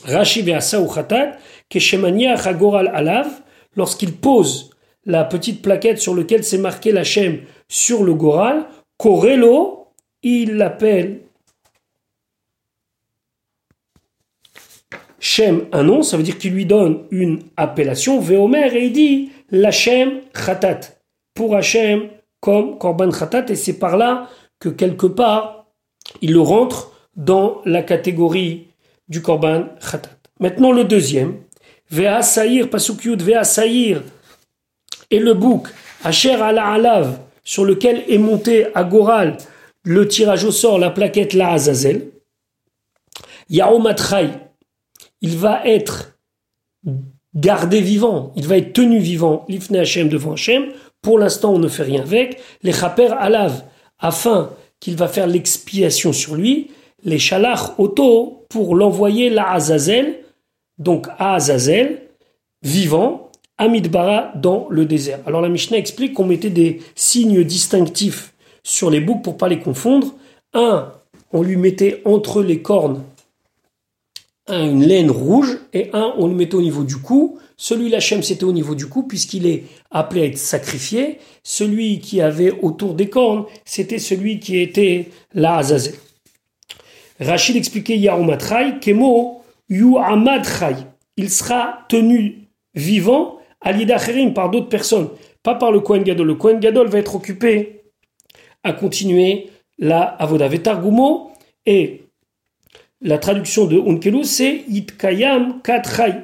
[0.04, 1.36] Rashi ou Khatat,
[1.68, 3.28] Keshemania Chagoral Alav,
[3.76, 4.70] lorsqu'il pose
[5.04, 8.66] la petite plaquette sur laquelle c'est marqué la Shem sur le Goral,
[8.98, 9.88] Korelo,
[10.22, 11.22] il l'appelle
[15.18, 19.30] Shem un nom, ça veut dire qu'il lui donne une appellation, Veomer, et il dit
[19.50, 20.80] l'Hachem Khatat,
[21.34, 22.08] pour Hachem
[22.40, 25.66] comme Korban Khatat, et c'est par là que quelque part
[26.22, 28.69] il rentre dans la catégorie
[29.10, 30.16] du Korban Khatat.
[30.38, 31.36] Maintenant le deuxième,
[31.90, 32.20] Vea
[32.70, 33.42] Pasukyud, Vea
[35.10, 35.68] et le bouc,
[36.02, 39.36] Asher ala Alav, sur lequel est monté à Goral
[39.82, 42.10] le tirage au sort, la plaquette La Azazel.
[43.48, 44.30] Yaomatrai,
[45.20, 46.18] il va être
[47.34, 50.66] gardé vivant, il va être tenu vivant, l'Ifne Hashem devant Hashem.
[51.02, 52.40] Pour l'instant, on ne fait rien avec.
[52.62, 53.64] Les Chaper Alav,
[53.98, 56.70] afin qu'il va faire l'expiation sur lui.
[57.04, 60.18] Les Shalach Auto, pour l'envoyer la Azazel,
[60.78, 62.02] donc à Azazel,
[62.62, 65.20] vivant, à Midbara, dans le désert.
[65.26, 68.32] Alors la Mishnah explique qu'on mettait des signes distinctifs
[68.62, 70.14] sur les boucs pour pas les confondre.
[70.52, 70.92] Un,
[71.32, 73.02] on lui mettait entre les cornes
[74.48, 77.38] une laine rouge et un, on le mettait au niveau du cou.
[77.56, 81.18] Celui l'Hachem, c'était au niveau du cou puisqu'il est appelé à être sacrifié.
[81.42, 85.94] Celui qui avait autour des cornes, c'était celui qui était la Azazel.
[87.20, 88.00] Rachid expliquait
[88.80, 89.42] Kemo.
[89.68, 95.08] Il sera tenu vivant à l'Idacherim par d'autres personnes,
[95.42, 96.26] pas par le Kohen Gadol.
[96.26, 97.82] Le Kohen Gadol va être occupé
[98.62, 101.30] à continuer la Avoda Vetargumo
[101.66, 102.02] et
[103.00, 106.14] la traduction de Unkelu c'est Yitkayam Katrai.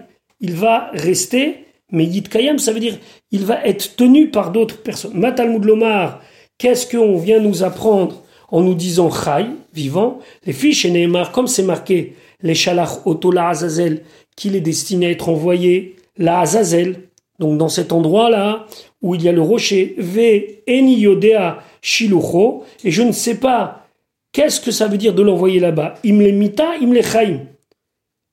[0.40, 2.98] Il va rester, mais Yitkayam ça veut dire
[3.30, 5.18] il va être tenu par d'autres personnes.
[5.18, 6.20] Matalmud Lomar,
[6.58, 11.46] qu'est-ce qu'on vient nous apprendre en nous disant Chai, vivant, les fiches et Neymar, comme
[11.46, 14.02] c'est marqué, les Shalach Oto la Azazel,
[14.34, 17.08] qu'il est destiné à être envoyé, la Azazel,
[17.38, 18.66] donc dans cet endroit-là,
[19.02, 23.86] où il y a le rocher, Ve Eni Yodea Shilucho, et je ne sais pas
[24.32, 25.94] qu'est-ce que ça veut dire de l'envoyer là-bas?
[26.02, 27.40] Imle Mita, Imle Chaim.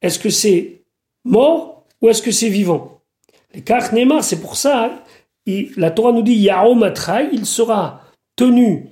[0.01, 0.81] Est-ce que c'est
[1.25, 3.01] mort ou est-ce que c'est vivant?
[3.53, 5.03] Les Kach Neymar, c'est pour ça,
[5.45, 8.01] la Torah nous dit Yaomatrai, il sera
[8.35, 8.87] tenu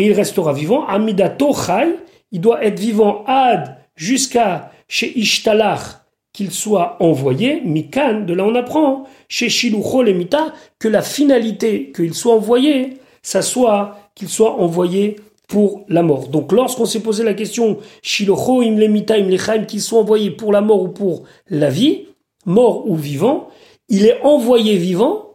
[0.00, 0.86] et il restera vivant.
[0.86, 1.96] Amida Chai,
[2.32, 6.00] il doit être vivant ad jusqu'à chez Ishtalach
[6.32, 7.60] qu'il soit envoyé.
[7.60, 13.42] Mikan, de là on apprend, chez Shilucho Lemita, que la finalité qu'il soit envoyé, ça
[13.42, 15.16] soit qu'il soit envoyé
[15.48, 16.28] pour la mort.
[16.28, 20.50] Donc lorsqu'on s'est posé la question Shilucho im Lemita im Lechaim, qu'il soit envoyé pour
[20.50, 22.06] la mort ou pour la vie,
[22.46, 23.48] mort ou vivant,
[23.90, 25.34] il est envoyé vivant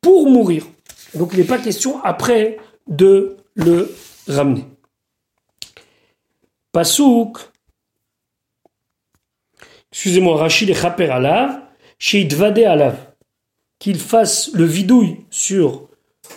[0.00, 0.64] pour mourir.
[1.14, 2.56] Donc il n'est pas question après
[2.88, 3.94] de le
[4.26, 4.64] ramener.
[6.72, 7.38] Pasouk,
[9.92, 11.60] excusez-moi, Rachid et Chaper alav,
[11.98, 12.96] chez Idvade alav,
[13.78, 15.88] qu'il fasse le vidouille sur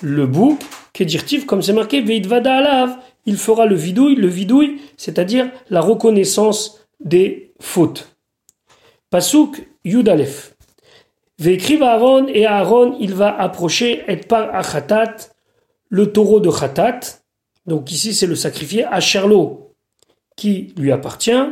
[0.01, 0.59] le bout,
[0.93, 6.85] qu'est-dirtif, comme c'est marqué, Veidvada alav, il fera le vidouille, le vidouille, c'est-à-dire la reconnaissance
[6.99, 8.15] des fautes.
[9.09, 10.55] Pasuk Yudalef.
[11.37, 15.15] Ve'écrive Aaron, et Aaron, il va approcher, et par Achatat,
[15.89, 17.18] le taureau de Khatat.
[17.69, 19.75] Donc ici, c'est le sacrifié à Sherlo,
[20.35, 21.45] qui lui appartient.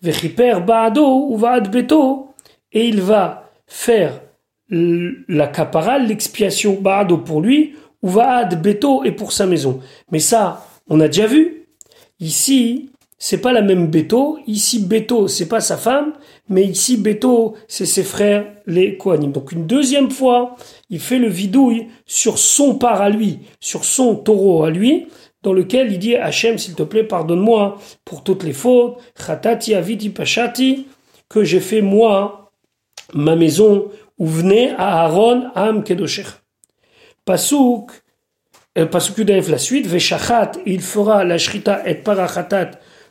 [0.00, 1.38] Vechiper Baado ou
[1.70, 2.28] Beto,
[2.72, 4.22] et il va faire
[4.70, 9.80] la capara, l'expiation Baado pour lui, ou Vaad Beto et pour sa maison.
[10.10, 11.66] Mais ça, on a déjà vu.
[12.20, 14.38] Ici, c'est pas la même Beto.
[14.46, 16.12] Ici, Beto, c'est pas sa femme,
[16.48, 19.32] mais ici, Beto, c'est ses frères, les Kohanim.
[19.32, 20.56] Donc une deuxième fois,
[20.88, 25.08] il fait le vidouille sur son part à lui, sur son taureau à lui,
[25.54, 30.12] lequel il dit Hachem, s'il te plaît, pardonne-moi pour toutes les fautes, chatati aviti
[31.28, 32.52] que j'ai fait moi,
[33.12, 36.26] ma maison, où venait à Aaron, Am Kedoshech.
[37.24, 37.90] Pasuk,
[38.78, 42.70] euh, Pasuk la suite, Veshachat, il fera la shrita et parachatat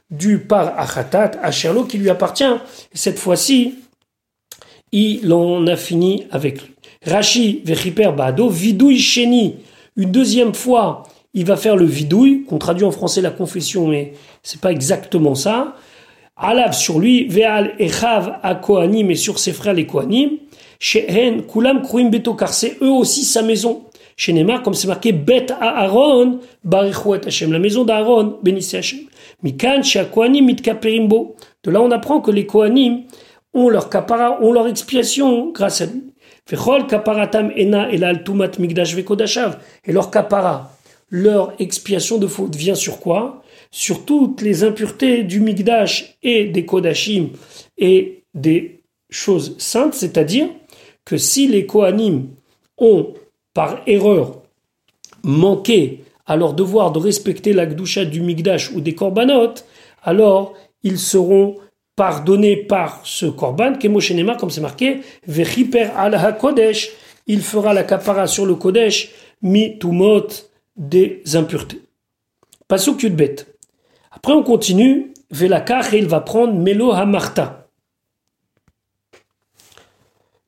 [0.09, 2.43] du par achatat à Sherlo qui lui appartient.
[2.43, 3.75] Et cette fois-ci,
[4.91, 6.73] il en a fini avec lui.
[7.05, 9.57] Rashi vechiper bado vidouille sheni.
[9.95, 14.13] Une deuxième fois, il va faire le vidouille, qu'on traduit en français la confession, mais
[14.43, 15.75] c'est pas exactement ça.
[16.35, 20.37] Alav sur lui, veal echav a kohanim et sur ses frères les kohanim.
[20.79, 23.83] Shehen kulam kruim beto, car c'est eux aussi sa maison.
[24.15, 28.99] Chez Neymar, comme c'est marqué, bet à Aaron, barichouet Hashem, la maison d'Aaron, bénissez Hashem.
[29.43, 31.35] Mikan, kohanim mitkaperimbo.
[31.63, 33.03] De là, on apprend que les kohanim
[33.53, 36.03] ont leur kapara, ont leur expiation grâce à lui.
[36.49, 39.57] Vechol kaparatam ena elal tumat migdash vekodashav.
[39.85, 40.76] Et leur kapara,
[41.09, 43.43] leur expiation de faute vient sur quoi?
[43.71, 47.29] Sur toutes les impuretés du Migdash et des Kodashim
[47.77, 50.47] et des choses saintes, c'est-à-dire
[51.05, 52.27] que si les Kohanim
[52.77, 53.13] ont,
[53.53, 54.41] par erreur,
[55.23, 59.53] manqué à leur devoir de respecter la Gdusha du Migdash ou des Korbanot,
[60.03, 61.55] alors ils seront
[61.95, 66.91] pardonnés par ce Korban, Kemoshenema, comme c'est marqué, Vechiper al Kodesh,
[67.25, 69.09] il fera la kapara sur le Kodesh,
[69.41, 70.27] mi tumot,
[70.77, 71.81] des impuretés.
[72.69, 73.57] De bête.
[74.11, 75.13] Après, on continue.
[75.29, 77.67] Velakar, il va prendre Melo Hamarta.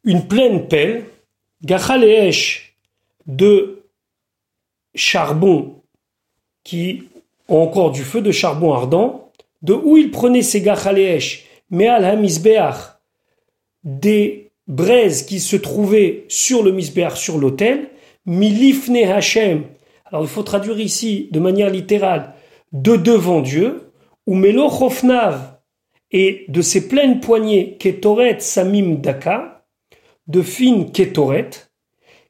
[0.06, 1.06] Une pleine pelle,
[1.64, 2.76] Gachaleesh
[3.28, 3.84] de
[4.96, 5.82] charbon
[6.64, 7.04] qui
[7.48, 12.76] ont encore du feu de charbon ardent, de où il prenait ces Gachaleesh, Meal Hamisbeach,
[13.84, 17.90] des braises qui se trouvaient sur le Misbeach, sur l'autel,
[18.26, 19.64] Milifne Hashem,
[20.12, 22.34] alors il faut traduire ici de manière littérale
[22.72, 23.92] de devant Dieu,
[24.28, 25.58] ou Melochofnav
[26.12, 29.66] et de ses pleines poignées Ketoret Samim Daka,
[30.28, 31.50] de fines Ketoret,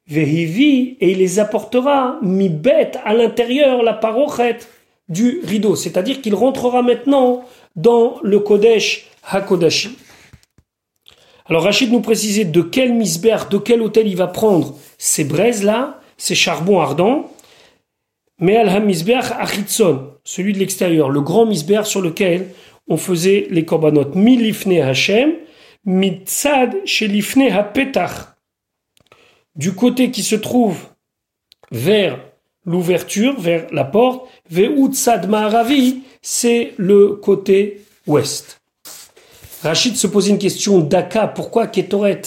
[0.08, 4.58] Vehivi, et il les apportera mi bête à l'intérieur la parochet
[5.08, 7.44] du rideau, c'est-à-dire qu'il rentrera maintenant
[7.76, 9.98] dans le Kodesh HaKodashi.
[11.46, 16.00] Alors Rachid nous précisait de quel misber, de quel hôtel il va prendre ces braises-là,
[16.18, 17.30] ces charbons ardents,
[18.40, 22.48] mais al-Hamizbeach Achitson, celui de l'extérieur, le grand misber sur lequel
[22.88, 24.16] on faisait les korbanot.
[24.16, 25.34] Milifne Hashem,
[25.86, 28.36] mitzad shelifne hapetach.
[29.56, 30.78] Du côté qui se trouve
[31.72, 32.20] vers
[32.66, 38.62] l'ouverture, vers la porte, ve'utzad ma'aravi, c'est le côté ouest.
[39.64, 42.22] Rachid se posait une question d'Aka, pourquoi Ketoret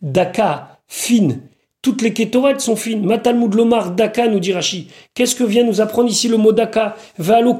[0.00, 1.40] d'Aka fine
[1.82, 3.04] toutes les kétorettes sont fines.
[3.04, 4.86] Matalmud lomar daka, nous dit Rashi.
[5.14, 6.94] Qu'est-ce que vient nous apprendre ici le mot daka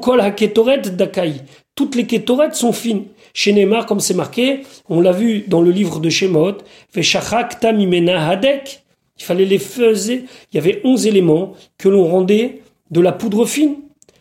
[0.01, 1.33] kol ha ketoret dakai.
[1.75, 3.03] Toutes les kétorettes sont fines.
[3.33, 6.59] Chez Neymar, comme c'est marqué, on l'a vu dans le livre de Shemot,
[6.93, 8.83] Veshachak tamimena hadek.
[9.19, 10.23] Il fallait les faiser.
[10.51, 13.75] Il y avait onze éléments que l'on rendait de la poudre fine.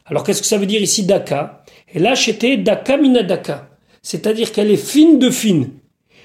[0.06, 1.62] Alors qu'est-ce que ça veut dire ici daka
[1.94, 3.68] Et là, c'était daka mina daka.
[4.02, 5.68] C'est-à-dire qu'elle est fine de fine.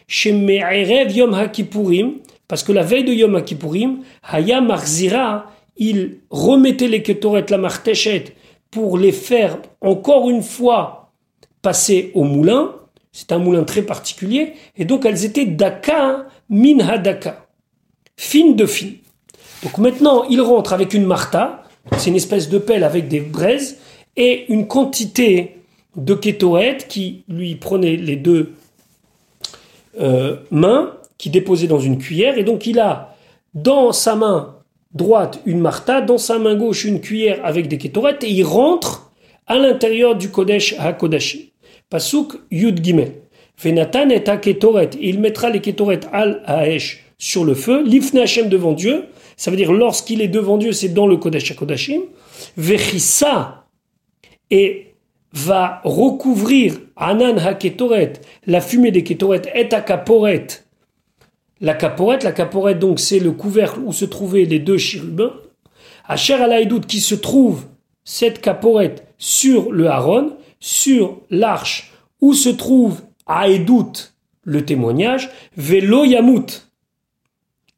[0.08, 2.14] Chez Me'erev yom ha-kippurim,
[2.48, 8.36] parce que la veille de Yom Kippourim, Haya Marzira, il remettait les Ketoret la Martechet
[8.72, 11.12] pour les faire encore une fois
[11.62, 12.74] passer au moulin.
[13.12, 14.54] C'est un moulin très particulier.
[14.78, 17.48] Et donc elles étaient Daka, Min Hadaka.
[18.16, 18.96] Fine de fine.
[19.64, 21.64] Donc maintenant, il rentre avec une Marta.
[21.98, 23.80] C'est une espèce de pelle avec des braises
[24.16, 25.58] et une quantité
[25.96, 28.54] de Ketoret qui lui prenait les deux
[30.00, 32.38] euh, mains qui déposait dans une cuillère.
[32.38, 33.16] Et donc il a
[33.54, 34.58] dans sa main
[34.94, 39.12] droite une marta, dans sa main gauche une cuillère avec des kétorettes, et il rentre
[39.48, 41.54] à l'intérieur du Kodesh HaKodashi.
[41.90, 43.14] Pasuk Yud Gimel.
[43.62, 44.92] Venatan et ketoret.
[45.02, 47.84] Il mettra les ketoret al haesh sur le feu.
[47.84, 49.06] L'ifne Hashem devant Dieu.
[49.36, 52.02] Ça veut dire lorsqu'il est devant Dieu, c'est dans le Kodesh HaKodashim.
[52.56, 53.66] Vechissa.
[54.52, 54.96] Et
[55.34, 58.14] va recouvrir Anan HaKetoret,
[58.46, 60.48] la fumée des Ketoret, et Akaporet.
[61.60, 65.34] La caporette, la caporette donc c'est le couvercle où se trouvaient les deux chérubins.
[66.06, 67.66] Asher Alaïdout qui se trouve
[68.04, 71.92] cette caporette sur le Haron, sur l'arche
[72.22, 76.68] où se trouve Aedout, le témoignage, Velo Yamut.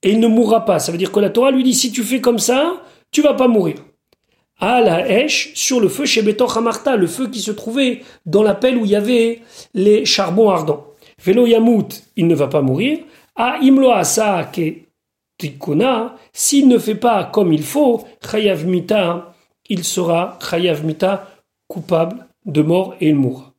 [0.03, 0.79] Et il ne mourra pas.
[0.79, 3.33] Ça veut dire que la Torah lui dit si tu fais comme ça, tu vas
[3.33, 3.77] pas mourir.
[4.59, 8.43] À la Hesh, sur le feu chez Betor Hamarta, le feu qui se trouvait dans
[8.43, 9.41] la pelle où il y avait
[9.73, 10.85] les charbons ardents.
[11.23, 12.99] Velo Yamut, il ne va pas mourir.
[13.41, 14.51] A Imlo Asa
[15.37, 19.33] Tikuna, s'il ne fait pas comme il faut, Chayav Mita,
[19.69, 21.25] il sera Chayav Mita
[21.69, 23.53] coupable de mort et il mourra.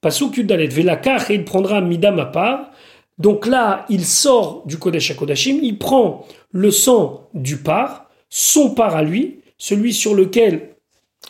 [0.00, 2.70] Pasuk Yudalet Velakar et il prendra Midam à part.
[3.18, 8.96] Donc là, il sort du Kodesh Kodashim, il prend le sang du par, son par
[8.96, 10.70] à lui, celui sur lequel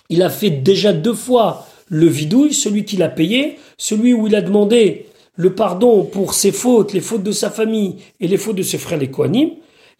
[0.08, 4.36] il a fait déjà deux fois le vidouille, celui qu'il a payé, celui où il
[4.36, 5.07] a demandé
[5.38, 8.76] le pardon pour ses fautes, les fautes de sa famille et les fautes de ses
[8.76, 9.50] frères les Kohanim.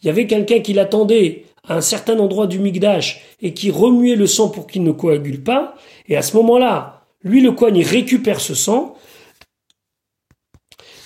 [0.02, 4.16] Il y avait quelqu'un qui l'attendait à un certain endroit du Migdash et qui remuait
[4.16, 5.76] le sang pour qu'il ne coagule pas.
[6.08, 8.96] Et à ce moment-là, lui, le Kohen, il récupère ce sang.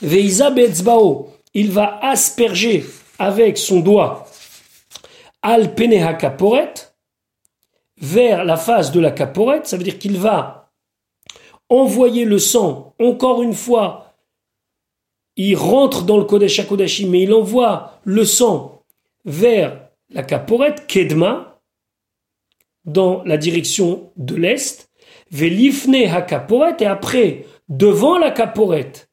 [0.00, 2.86] Veiza Betzbao, il va asperger
[3.18, 4.26] avec son doigt
[5.42, 6.72] al peneha kaporet
[8.00, 9.66] vers la face de la caporette.
[9.66, 10.70] Ça veut dire qu'il va
[11.68, 14.11] envoyer le sang encore une fois.
[15.36, 18.82] Il rentre dans le Kodesh HaKodashim, mais il envoie le sang
[19.24, 21.60] vers la caporette, Kedma,
[22.84, 24.90] dans la direction de l'Est,
[25.30, 29.08] Velifne HaKaporet, et après, devant la caporette,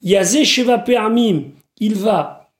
[0.00, 0.84] Yazé Sheva
[1.80, 2.50] il va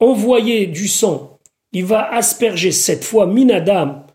[0.00, 1.38] envoyer du sang,
[1.72, 4.06] il va asperger cette fois Minadam,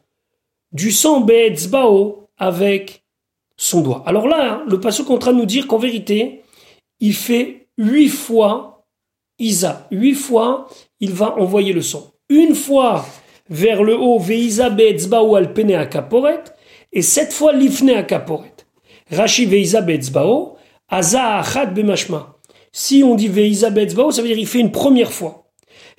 [0.71, 3.03] du sang Be'etzbao avec
[3.55, 4.03] son doigt.
[4.05, 6.43] Alors là, le passage est en train de nous dire qu'en vérité,
[6.99, 8.85] il fait huit fois
[9.39, 9.87] Isa.
[9.91, 10.67] Huit fois,
[10.99, 12.11] il va envoyer le sang.
[12.29, 13.05] Une fois
[13.49, 16.43] vers le haut, Veisa Be'etzbao al pene kaporet,
[16.91, 18.65] et sept fois l'ifne kaporet.
[19.11, 20.57] Rashi Veisa Be'etzbao,
[20.89, 22.37] Aza achat bemashma.
[22.71, 25.43] Si on dit Veisa Be'etzbao, ça veut dire il fait une première fois.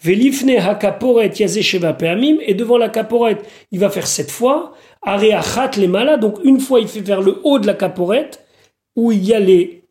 [0.03, 4.73] Velifne hakaporet sheva peamim, et devant la caporette, il va faire sept fois.
[5.03, 8.45] Areachat les malas, donc une fois il fait vers le haut de la caporette,
[8.97, 9.88] où il y a les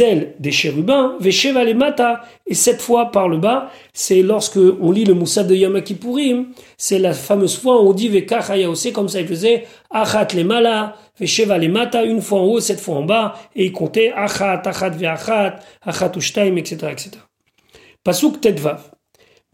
[0.00, 4.92] ailes des chérubins, Vesheva les mata, et sept fois par le bas, c'est lorsque on
[4.92, 9.20] lit le Moussa de Yamakipurim, c'est la fameuse fois où on dit Vekachayose, comme ça
[9.20, 13.02] il faisait, Achat les malas, Vesheva les mata, une fois en haut, sept fois en
[13.02, 17.10] bas, et il comptait Achat, Achat, Veachat, Achat Ushtaim, etc., etc.
[18.04, 18.90] Pasuk Tetvav.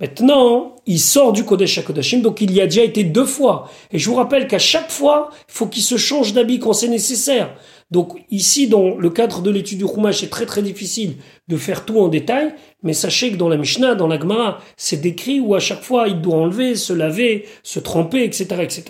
[0.00, 3.68] Maintenant, il sort du Kodesh HaKodashim, donc il y a déjà été deux fois.
[3.90, 6.86] Et je vous rappelle qu'à chaque fois, il faut qu'il se change d'habit quand c'est
[6.86, 7.52] nécessaire.
[7.90, 11.16] Donc ici, dans le cadre de l'étude du Chumash, c'est très très difficile
[11.48, 15.00] de faire tout en détail, mais sachez que dans la Mishnah, dans la Gemara, c'est
[15.00, 18.44] décrit où à chaque fois, il doit enlever, se laver, se tremper, etc.
[18.60, 18.84] etc.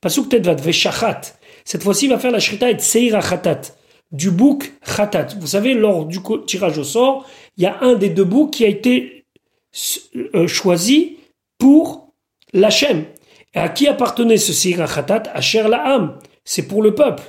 [0.00, 1.22] Pasuk Tedvat, Veshachat.
[1.64, 3.60] Cette fois-ci, il va faire la Shrita et Tseir Khatat,
[4.10, 5.28] du bouc Khatat.
[5.40, 8.64] Vous savez, lors du tirage au sort, il y a un des deux boucs qui
[8.64, 9.24] a été
[10.34, 11.16] euh, choisi
[11.56, 12.12] pour
[12.52, 13.04] l'Hachem.
[13.54, 15.24] À qui appartenait ce Sira Khatat?
[15.32, 16.18] Asher La'am.
[16.44, 17.22] C'est pour le peuple.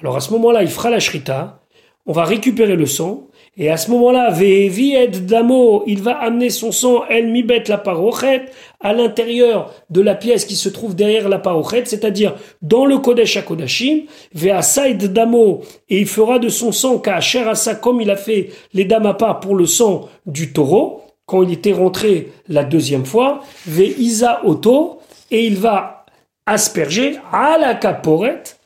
[0.00, 1.60] Alors à ce moment-là, il fera la Shrita,
[2.06, 6.70] on va récupérer le sang, et à ce moment-là, Ve'evied Damo, il va amener son
[6.70, 8.46] sang, El Mibet la parochet,
[8.80, 13.36] à l'intérieur de la pièce qui se trouve derrière la parochet, c'est-à-dire dans le Kodesh
[13.36, 18.50] HaKodashim, Ve'asaid Damo, et il fera de son sang Ka'asher Asa, comme il a fait
[18.72, 24.40] les Damapa pour le sang du taureau, quand il était rentré la deuxième fois, Isa
[24.44, 25.00] Oto,
[25.32, 26.06] et il va
[26.46, 28.57] asperger à la caporette,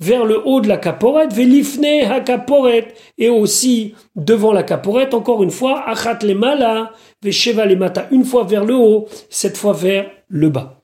[0.00, 5.42] vers le haut de la caporette, Velifne ha caporette, et aussi devant la caporette, encore
[5.42, 9.72] une fois, Achat le mala, Vesheva le mata, une fois vers le haut, cette fois
[9.72, 10.82] vers le bas.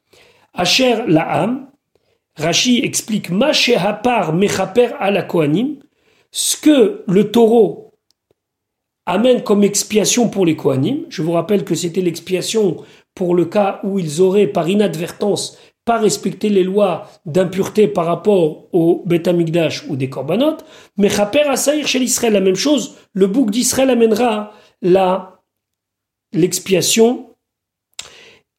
[0.55, 1.49] Asher la
[2.37, 3.53] Rashi explique Ma
[4.03, 5.27] par mechaper à la
[6.31, 7.93] ce que le taureau
[9.05, 11.05] amène comme expiation pour les Kohanim.
[11.11, 12.79] Je vous rappelle que c'était l'expiation
[13.15, 18.69] pour le cas où ils auraient, par inadvertance, pas respecté les lois d'impureté par rapport
[18.73, 20.59] au Beth Amikdash ou des Korbanot.
[20.97, 22.97] Mais Chaper Asaïr chez l'Israël, la même chose.
[23.13, 25.41] Le bouc d'Israël amènera la,
[26.33, 27.31] l'expiation.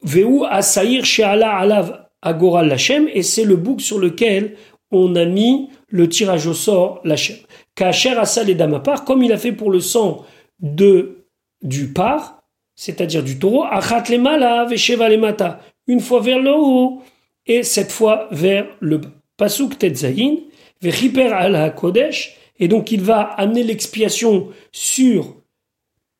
[0.01, 4.55] Veu Asaïr chez Allah Alav Agoral Lachem, et c'est le bouc sur lequel
[4.91, 7.37] on a mis le tirage au sort Lachem.
[7.75, 10.25] Kacher Asal et Damapar, comme il a fait pour le sang
[10.59, 11.25] de,
[11.61, 12.43] du par,
[12.75, 17.01] c'est-à-dire du taureau, Achat le mala vesheva le mata, une fois vers le haut
[17.45, 19.01] et cette fois vers le.
[19.35, 20.37] Pasuk Tetzayin,
[20.79, 25.35] vechiper al kodesh, et donc il va amener l'expiation sur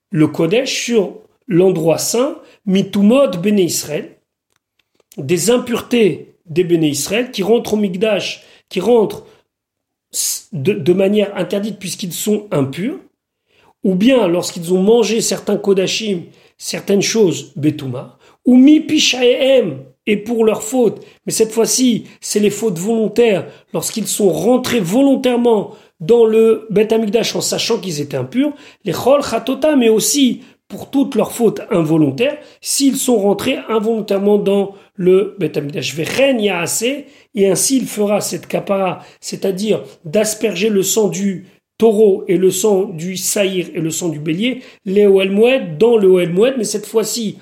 [0.09, 4.17] le kodesh, sur l'endroit saint, mitumot bene Israël,
[5.17, 9.26] des impuretés des béné Israël qui rentrent au Migdash, qui rentrent
[10.51, 12.99] de, manière interdite puisqu'ils sont impurs,
[13.84, 16.24] ou bien lorsqu'ils ont mangé certains kodashim,
[16.57, 22.49] certaines choses betouma, ou mi pishaem, et pour leurs fautes, mais cette fois-ci, c'est les
[22.49, 28.51] fautes volontaires, lorsqu'ils sont rentrés volontairement dans le Bet Amigdash en sachant qu'ils étaient impurs,
[28.84, 34.74] les chol chatota, mais aussi pour toutes leurs fautes involontaires, s'ils sont rentrés involontairement dans
[34.95, 35.95] le Bet Amigdash.
[35.99, 41.45] a assez, et ainsi il fera cette kapara, c'est-à-dire d'asperger le sang du
[41.78, 46.08] taureau et le sang du saïr et le sang du bélier, les Oel dans le
[46.08, 47.38] Oel mais cette fois-ci,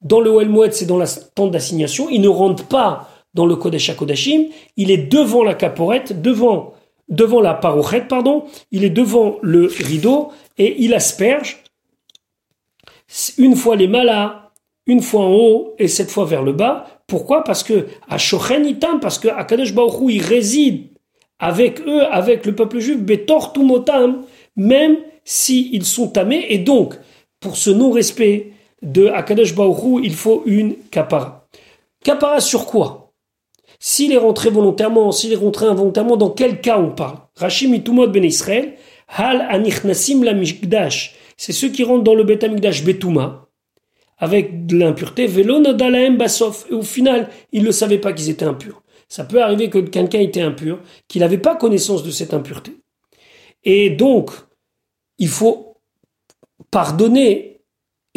[0.00, 3.90] dans le Oel c'est dans la tente d'assignation, il ne rentre pas dans le Kodesh
[3.90, 4.46] HaKodashim,
[4.76, 6.74] il est devant la caporette, devant,
[7.08, 11.62] devant la parochette, pardon, il est devant le rideau et il asperge
[13.38, 14.50] une fois les malas,
[14.86, 16.86] une fois en haut et cette fois vers le bas.
[17.06, 17.44] Pourquoi?
[17.44, 20.88] Parce que à Shochenitam, parce que à Kadesh Baruch il réside
[21.38, 23.54] avec eux, avec le peuple juif, Betor
[24.56, 26.46] même s'ils sont tamés.
[26.50, 26.94] Et donc,
[27.40, 31.46] pour ce non-respect de Akadosh Baruch il faut une kapara.
[32.04, 33.12] Kapara sur quoi?
[33.80, 37.18] S'il est rentré volontairement, s'il est rentré involontairement, dans quel cas on parle?
[37.36, 38.74] Rachim itumot ben Israël,
[39.08, 41.14] hal anichnasim la migdash.
[41.36, 43.48] C'est ceux qui rentrent dans le Bet Amigdash Betouma,
[44.18, 46.66] avec de l'impureté, velo nodalaem basof.
[46.70, 48.82] Et au final, ils ne savaient pas qu'ils étaient impurs.
[49.08, 52.72] Ça peut arriver que quelqu'un était impur, qu'il n'avait pas connaissance de cette impureté.
[53.64, 54.32] Et donc,
[55.18, 55.76] il faut
[56.70, 57.57] pardonner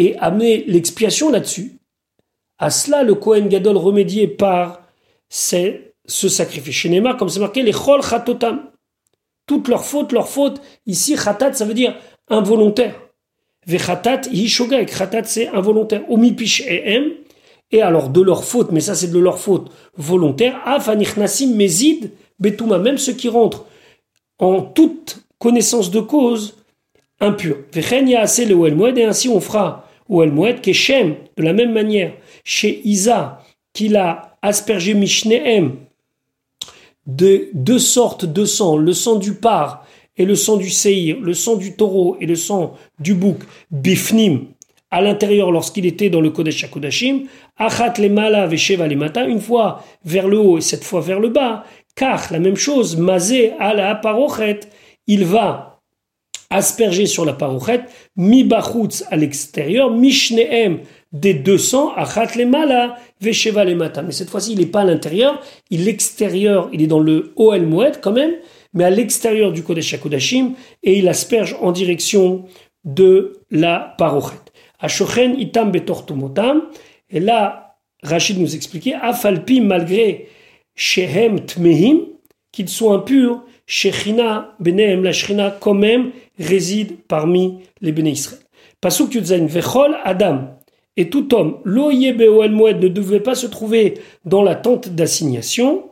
[0.02, 1.74] et amener l'expiation là-dessus.
[2.58, 4.82] À cela, le Kohen Gadol remédié par
[5.30, 6.76] ce sacrifice.
[6.76, 8.72] Chez comme c'est marqué, les chol chatotam.
[9.45, 10.60] Toutes leurs fautes, leurs fautes.
[10.88, 11.95] Ici, chatat, ça veut dire
[12.30, 12.95] involontaire.
[13.68, 16.10] Vechatat, yishoga, et chatat, c'est involontaire.
[16.10, 17.22] Omipish et
[17.72, 20.60] et alors de leur faute, mais ça c'est de leur faute volontaire,
[21.18, 23.66] nasim mezid betouma, même ceux qui rentrent
[24.39, 26.58] en toute connaissance de cause
[27.22, 27.58] impure.
[28.18, 33.41] assez le et ainsi on fera au Elmoed, Keshem, de la même manière, chez Isa,
[33.74, 35.78] qu'il a aspergé Mishnehem
[37.07, 39.88] de deux sortes de sang, le sang du par
[40.18, 43.39] et le sang du seir, le sang du taureau et le sang du bouc,
[43.72, 44.47] bifnim,
[44.91, 47.22] à l'intérieur lorsqu'il était dans le Kodesh HaKodashim,
[47.57, 51.22] Achat le mala vesheva le mata, une fois vers le haut et cette fois vers
[51.22, 51.64] le bas,
[51.95, 54.59] car la même chose, mazé à la parochet,
[55.07, 55.71] il va
[56.52, 57.82] asperger sur la parochet,
[58.16, 60.82] mi bachutz à l'extérieur, mishneem
[61.12, 64.02] des 200, achat le mala vesheva le mata.
[64.02, 67.34] Mais cette fois-ci, il n'est pas à l'intérieur, il est l'extérieur, il est dans le
[67.38, 68.34] Oel Moed quand même,
[68.74, 72.45] mais à l'extérieur du Kodesh HaKodashim, et il asperge en direction
[72.84, 74.38] de la parochet.
[74.80, 76.64] Ashochen itam betortumotam.
[77.10, 80.28] Et là, Rachid nous expliquait, afalpi malgré
[80.76, 81.99] shehem tmehim,
[82.52, 86.12] qu'ils sont impurs, shechina benehem, la shrina quand même
[86.42, 88.42] réside parmi les béné Israël.
[88.82, 90.58] Pasuk Yudzain, vechol adam.
[90.98, 95.89] Et tout homme, loye beoel moed ne devait pas se trouver dans la tente d'assignation.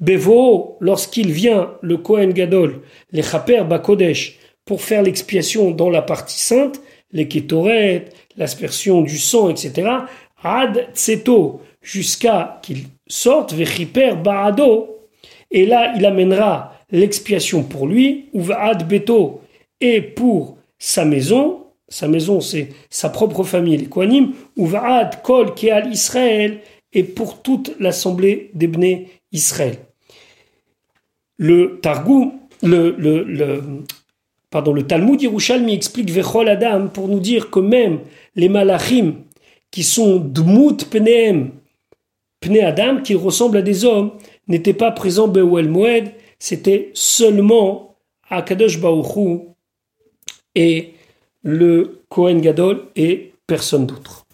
[0.00, 2.80] Bevo, lorsqu'il vient, le Kohen Gadol,
[3.12, 6.80] les chaper bakodesh, pour faire l'expiation dans la partie sainte,
[7.12, 9.88] les kétoret, l'aspersion du sang, etc.
[10.42, 15.08] Ad tseto, jusqu'à qu'il sorte, vechiper barado,
[15.50, 19.42] et là il amènera l'expiation pour lui, ou ad beto,
[19.80, 25.54] et pour sa maison, sa maison c'est sa propre famille, les Kohanim, ou ad kol
[25.54, 26.60] keal Israël,
[26.92, 29.78] et pour toute l'assemblée d'Ebné Israël.
[31.36, 33.60] Le Targou, le,
[34.50, 38.00] pardon, le Talmud Yerushalmi explique Vechol Adam pour nous dire que même
[38.34, 39.14] les malachim
[39.70, 41.52] qui sont Dmut Pneem,
[42.40, 44.12] Pne Adam, qui ressemblent à des hommes,
[44.48, 47.96] n'étaient pas présents Be'ouel Moed, c'était seulement
[48.30, 49.49] Akadosh Baruchou
[50.54, 50.94] et
[51.42, 54.26] le Kohen Gadol et personne d'autre.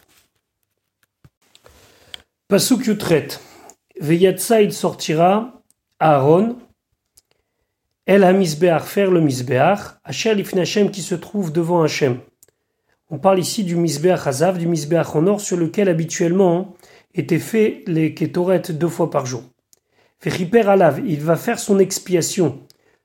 [2.48, 3.28] Pasuk Yutret.
[4.00, 5.62] Veyatsa, il sortira
[5.98, 6.58] Aaron,
[8.06, 12.20] El HaMisbeach, faire le Misbeach, Asher Lifne Hashem qui se trouve devant Hashem.
[13.10, 16.74] On parle ici du Misbeach Hazav, du Misbeach en or sur lequel habituellement
[17.14, 19.42] étaient faits les Ketoret deux fois par jour.
[20.18, 22.60] Fechiper Alav, il va faire son expiation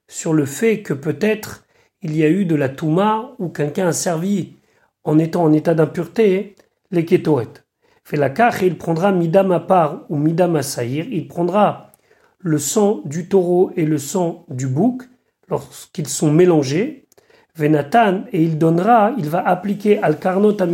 [0.07, 1.64] sur le fait que peut-être
[2.02, 4.56] il y a eu de la touma ou quelqu'un a servi
[5.04, 6.56] en étant en état d'impureté
[6.91, 7.66] les kétoètes.
[8.04, 11.91] Fait la et il prendra midam à part ou midam à saïr, il prendra
[12.39, 15.04] le sang du taureau et le sang du bouc
[15.47, 17.08] lorsqu'ils sont mélangés.
[17.56, 20.66] Venatan et il donnera, il va appliquer al karnot à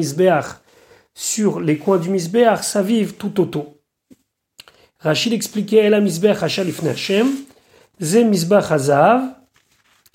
[1.14, 3.74] sur les coins du misbeach, ça vive tout autour.
[5.00, 6.44] Rachid expliquait misbeach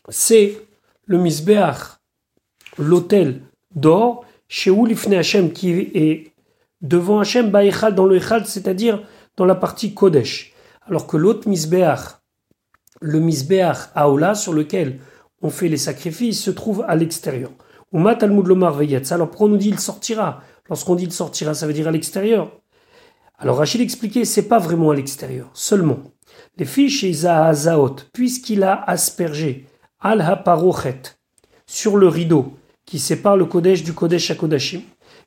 [0.08, 0.58] c'est
[1.12, 1.98] le misbeach,
[2.78, 3.42] l'autel
[3.74, 6.32] d'or, chez Lifne Hashem qui est
[6.80, 9.02] devant Hashem, Baïchal dans le Echal, c'est-à-dire
[9.36, 10.54] dans la partie Kodesh.
[10.86, 12.00] Alors que l'autre misbeach,
[13.02, 15.00] le misbeach Aola, sur lequel
[15.42, 17.50] on fait les sacrifices, se trouve à l'extérieur.
[17.92, 20.40] Umat Talmud Lomar Alors pour nous dit il sortira?
[20.70, 22.50] Lorsqu'on dit il sortira, ça veut dire à l'extérieur.
[23.38, 25.98] Alors Rachid expliquait, c'est pas vraiment à l'extérieur, seulement.
[26.56, 27.12] Les fiches et
[28.14, 29.66] puisqu'il a aspergé
[30.02, 31.16] al haparochet
[31.66, 34.82] sur le rideau qui sépare le Kodesh du Kodesh à Kodashim,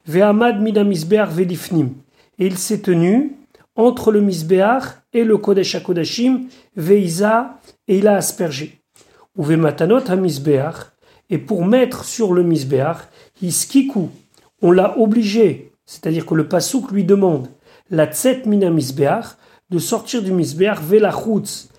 [0.06, 1.90] ve'amad midamisbeach velifnim,
[2.38, 3.36] et il s'est tenu
[3.76, 6.42] entre le misbeach et le Kodesh à Kodashim,
[6.76, 8.82] ve'iza, et il a aspergé.
[9.38, 10.16] Ou ve'matanot ha
[11.30, 12.98] et pour mettre sur le misbeach,
[13.42, 14.10] iskiku,
[14.62, 17.48] on l'a obligé, c'est-à-dire que le pasouk lui demande
[17.90, 19.26] la tset mina misbeach,
[19.70, 21.70] de sortir du misbeach vers la route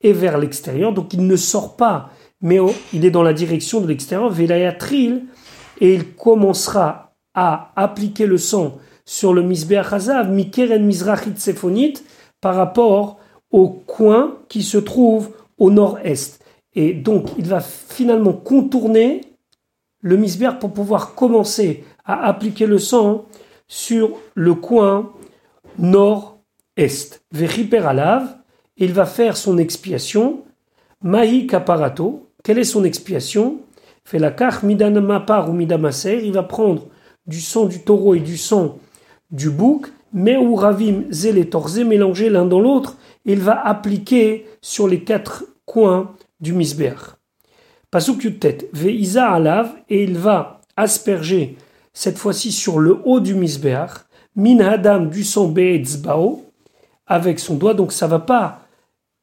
[0.00, 0.92] et vers l'extérieur.
[0.92, 2.10] Donc il ne sort pas,
[2.44, 2.58] mais
[2.92, 5.24] il est dans la direction de l'extérieur, velayatril,
[5.80, 11.94] et il commencera à appliquer le sang sur le misbeach hazav, mikeren mizrachit sephonit,
[12.42, 13.18] par rapport
[13.50, 16.44] au coin qui se trouve au nord-est.
[16.74, 19.22] Et donc il va finalement contourner
[20.00, 23.24] le misbeach pour pouvoir commencer à appliquer le sang
[23.66, 25.12] sur le coin
[25.78, 27.24] nord-est.
[27.32, 28.36] Vechiper alav,
[28.76, 30.42] il va faire son expiation.
[31.02, 33.58] Mahi kaparato, quelle est son expiation?
[34.12, 36.86] Ou midamaser, il va prendre
[37.26, 38.78] du sang du taureau et du sang
[39.30, 45.02] du bouc, mais ou ravim zélétorze mélangés l'un dans l'autre, il va appliquer sur les
[45.02, 46.94] quatre coins du misber.
[47.90, 51.56] Pasuk tête, veisa alav, et il va asperger
[51.94, 54.04] cette fois-ci sur le haut du misbeach,
[54.36, 56.44] min hadam du sang be'etzbao,
[57.06, 58.60] avec son doigt, donc ça va pas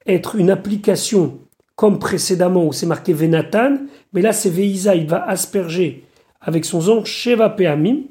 [0.08, 1.38] être une application
[1.82, 3.78] comme précédemment où c'est marqué venatan,
[4.14, 6.04] mais là c'est veisa, il va asperger
[6.40, 8.02] avec son zong sheva peamim,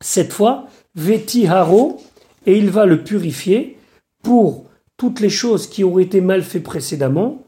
[0.00, 2.00] cette fois veti haro,
[2.46, 3.76] et il va le purifier
[4.22, 4.64] pour
[4.96, 7.42] toutes les choses qui auraient été mal faites précédemment,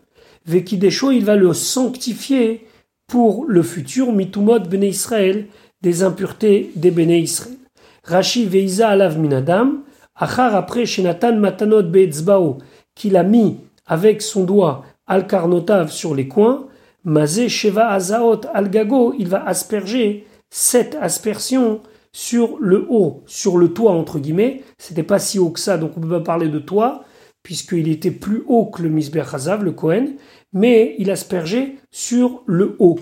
[0.44, 2.66] vekidesho, il va le sanctifier
[3.06, 5.46] pour le futur, mitumot bene Israël,
[5.80, 7.56] des impuretés des béné Israël.
[8.04, 9.80] Rashi veiza alav minadam,
[10.14, 12.58] achar après shenatan matanot be'etzbao,
[12.94, 13.56] qu'il a mis
[13.86, 16.66] avec son doigt al karnotav sur les coins,
[17.04, 21.82] mazé sheva azaot al gago, il va asperger cette aspersion
[22.12, 24.62] sur le haut, sur le toit entre guillemets.
[24.78, 27.04] C'était pas si haut que ça, donc on peut pas parler de toit,
[27.42, 30.16] puisqu'il était plus haut que le misber hazav, le Kohen,
[30.52, 32.98] mais il aspergeait sur le haut,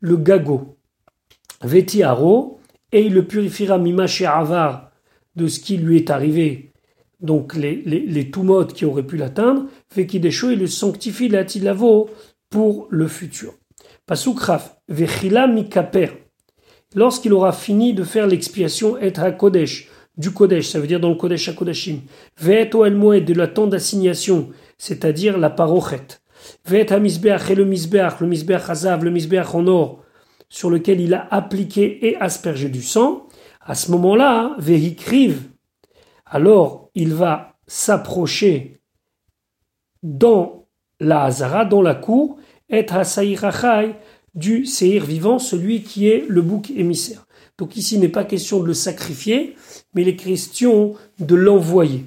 [0.00, 0.76] le gago.
[1.62, 2.02] Veti
[2.92, 4.90] et il le purifiera mima avar
[5.34, 6.72] de ce qui lui est arrivé,
[7.20, 8.30] donc les, les, les
[8.74, 12.10] qui auraient pu l'atteindre, Vekidesho, il le sanctifie tilavo
[12.50, 13.54] pour le futur.
[14.06, 16.10] Pasukraf, Vechila mikaper,
[16.94, 21.14] lorsqu'il aura fini de faire l'expiation et kodesh, du Kodesh, ça veut dire dans le
[21.14, 22.00] Kodesh à Kodashim,
[22.40, 24.48] Ve'eto el de la temps d'assignation,
[24.78, 26.06] c'est-à-dire la parochet,
[26.66, 30.02] Ve'et ha-misbeach et le misbeach, le misbeach hazav, le misbeach en or,
[30.48, 33.26] sur lequel il a appliqué et aspergé du sang,
[33.60, 35.42] à ce moment-là, véhicrive,
[36.26, 38.80] alors il va s'approcher
[40.02, 40.66] dans
[41.00, 42.38] la Hazara, dans la cour,
[42.70, 42.94] être
[44.34, 47.26] du Seir vivant, celui qui est le bouc émissaire.
[47.58, 49.56] Donc ici, n'est pas question de le sacrifier,
[49.94, 52.04] mais il est question de l'envoyer.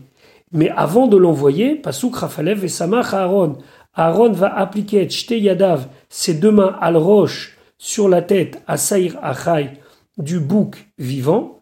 [0.52, 3.58] Mais avant de l'envoyer, Pasuk Rafalev et Samach Aaron,
[3.96, 9.80] Aaron va appliquer Yadav, ses deux mains la roche, sur la tête à Achai
[10.18, 11.62] du bouc vivant,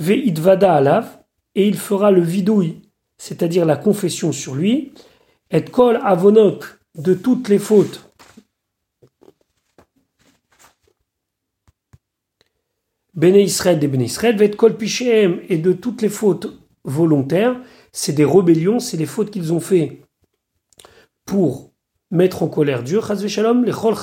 [0.00, 1.18] Ve'idvada alav,
[1.54, 2.82] et il fera le vidouille,
[3.18, 4.92] c'est-à-dire la confession sur lui,
[5.50, 6.64] et kol avonok
[6.96, 8.10] de toutes les fautes.
[13.14, 17.60] Bene Israël des Bene Israël, vet kol pichem et de toutes les fautes volontaires,
[17.92, 20.02] c'est des rébellions, c'est les fautes qu'ils ont fait
[21.24, 21.70] pour
[22.10, 23.94] mettre en colère Dieu, les Chol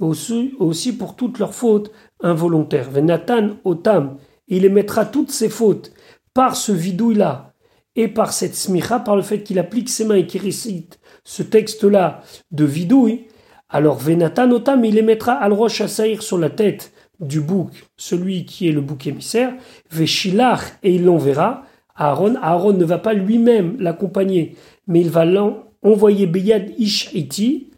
[0.00, 2.90] aussi, pour toutes leurs fautes involontaires.
[2.90, 4.16] Venatan Otam,
[4.48, 5.92] il émettra toutes ses fautes
[6.34, 7.52] par ce vidouille-là
[7.94, 11.42] et par cette smicha, par le fait qu'il applique ses mains et qu'il récite ce
[11.42, 13.26] texte-là de vidouille,
[13.68, 18.44] alors Venata notam, il les mettra al roche à sur la tête du bouc, celui
[18.44, 19.54] qui est le bouc émissaire,
[19.90, 21.64] Veshilach, et il l'enverra
[21.94, 22.34] à Aaron.
[22.42, 24.56] Aaron ne va pas lui-même l'accompagner,
[24.86, 27.70] mais il va l'envoyer Beyad Ish Iti,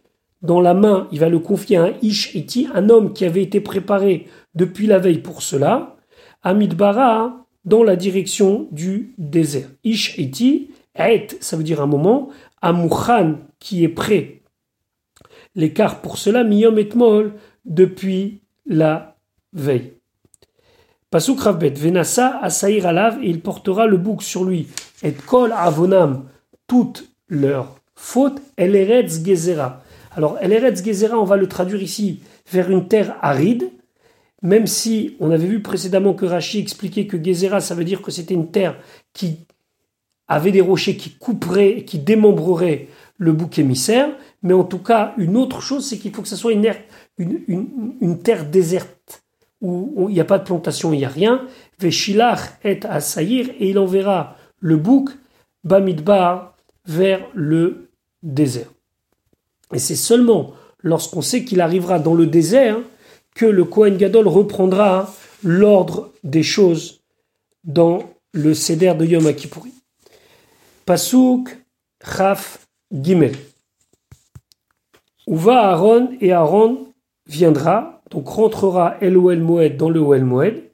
[0.42, 3.42] dans la main, il va le confier à un Ish Iti, un homme qui avait
[3.42, 5.96] été préparé depuis la veille pour cela,
[6.42, 9.68] Amidbara, dans la direction du désert.
[9.84, 12.28] Ish Iti, Et, ça veut dire un moment,
[12.62, 14.42] Amouchan, qui est prêt.
[15.54, 17.34] L'écart pour cela, Miyom et Mol,
[17.64, 19.16] depuis la
[19.52, 19.92] veille.
[21.10, 24.68] Pasuk Ravbet, Venasa Asaïr Alav, et il portera le bouc sur lui.
[25.02, 26.24] Et Kol Avonam,
[26.66, 29.82] toute leur faute, Eleretz Gezera.
[30.16, 33.70] Alors, Eleretz Gezera, on va le traduire ici vers une terre aride,
[34.44, 38.10] même si on avait vu précédemment que Rachi expliquait que Gezera, ça veut dire que
[38.10, 38.76] c'était une terre
[39.14, 39.38] qui
[40.28, 44.10] avait des rochers qui couperaient, qui démembreraient le bouc émissaire,
[44.42, 46.70] mais en tout cas, une autre chose, c'est qu'il faut que ce soit une,
[47.18, 49.24] une, terre déserte,
[49.62, 51.46] où il n'y a pas de plantation, il n'y a rien.
[51.78, 55.10] Veshilach est à Saïr, et il enverra le bouc,
[55.62, 57.88] Bamidbar, vers le
[58.22, 58.68] désert.
[59.72, 62.76] Et c'est seulement lorsqu'on sait qu'il arrivera dans le désert
[63.34, 65.12] que le Kohen Gadol reprendra
[65.42, 67.02] l'ordre des choses
[67.64, 69.72] dans le Seder de Yom Kippourim.
[70.86, 71.56] Pasuk
[72.04, 73.34] Chaf Gimel.
[75.26, 76.86] Où va Aaron et Aaron
[77.26, 80.70] viendra, donc rentrera El Moed dans le Oel Moed,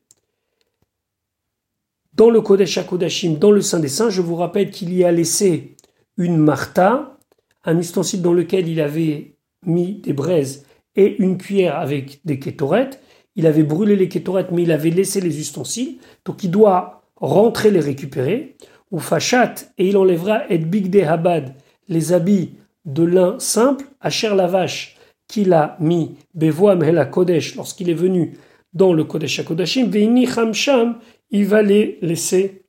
[2.13, 4.11] dans le Kodesh HaKodashim, dans le Saint des Saints.
[4.11, 5.77] Je vous rappelle qu'il y a laissé
[6.17, 7.17] une Martha,
[7.65, 10.67] un ustensile dans lequel il avait mis des braises
[11.01, 13.01] et une cuillère avec des kétorettes.
[13.35, 15.97] Il avait brûlé les kétorettes, mais il avait laissé les ustensiles.
[16.27, 18.57] Donc il doit rentrer les récupérer.
[18.91, 21.55] Ou fachat, et il enlèvera et big habad,
[21.89, 22.51] les habits
[22.85, 24.97] de lin simple, Asher la vache
[25.29, 28.37] qu'il a mis Bevoam la Kodesh lorsqu'il est venu
[28.75, 30.99] dans le Kodesh HaKodashim, Veini Hamsham,
[31.31, 32.65] il va les laisser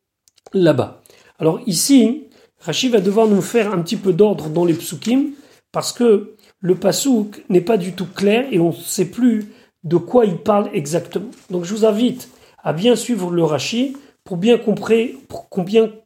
[0.54, 1.02] là-bas.
[1.40, 2.28] Alors ici,
[2.60, 5.32] Rachid va devoir nous faire un petit peu d'ordre dans les psukim,
[5.72, 9.52] parce que le pasouk n'est pas du tout clair et on ne sait plus
[9.84, 11.32] de quoi il parle exactement.
[11.50, 12.30] Donc je vous invite
[12.64, 14.60] à bien suivre le Rashi pour bien,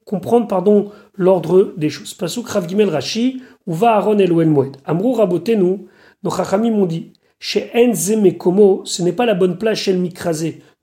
[0.05, 2.13] comprendre l'ordre des choses.
[2.13, 4.77] Pasouk Rav Gimel Rashi, ou va Aaron El Moed.
[4.85, 5.87] Amrou Rabotenu,
[6.23, 10.07] nos chachamim m'ont dit, chez Enze Komo, ce n'est pas la bonne place chez le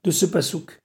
[0.03, 0.79] de ce pasouk.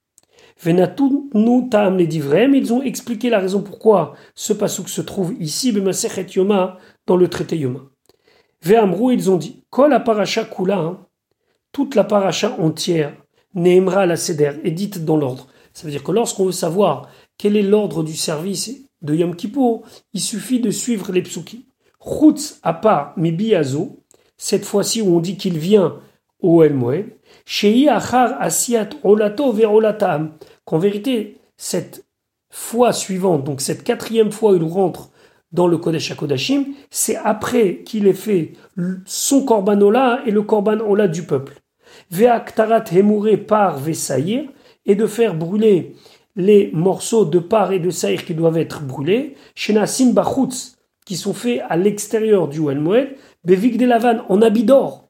[0.60, 5.34] Venatou nous ta'am les divrem, ils ont expliqué la raison pourquoi ce pasouk se trouve
[5.38, 7.80] ici, Bemasechet Yoma, dans le traité Yoma.
[8.62, 11.06] Ve'amrou, ils ont dit, Kol la paracha kula, hein.
[11.72, 13.14] toute la paracha entière,
[13.54, 15.46] Nehemra la seder, est dite dans l'ordre.
[15.72, 19.82] Ça veut dire que lorsqu'on veut savoir quel est l'ordre du service de Yom Kippur,
[20.12, 21.60] il suffit de suivre les psukim.
[22.00, 24.00] Chutz à part Mibiazo,
[24.36, 26.00] cette fois-ci où on dit qu'il vient
[26.40, 27.06] au El Moed,
[27.44, 30.32] Shei Achar Asiat Olato Verolatam,
[30.64, 32.04] qu'en vérité, cette
[32.50, 35.10] fois suivante, donc cette quatrième fois où il rentre
[35.52, 38.52] dans le Kodesh HaKodashim, c'est après qu'il ait fait
[39.04, 41.60] son Korban Ola et le Korban Ola du peuple.
[42.10, 44.44] Ve'aktarat Hemure par Vesaïr,
[44.88, 45.94] et de faire brûler
[46.34, 51.34] les morceaux de part et de saïr qui doivent être brûlés, Shenasim Bachutz, qui sont
[51.34, 55.08] faits à l'extérieur du Moed, Bevik de Lavan en habit d'or.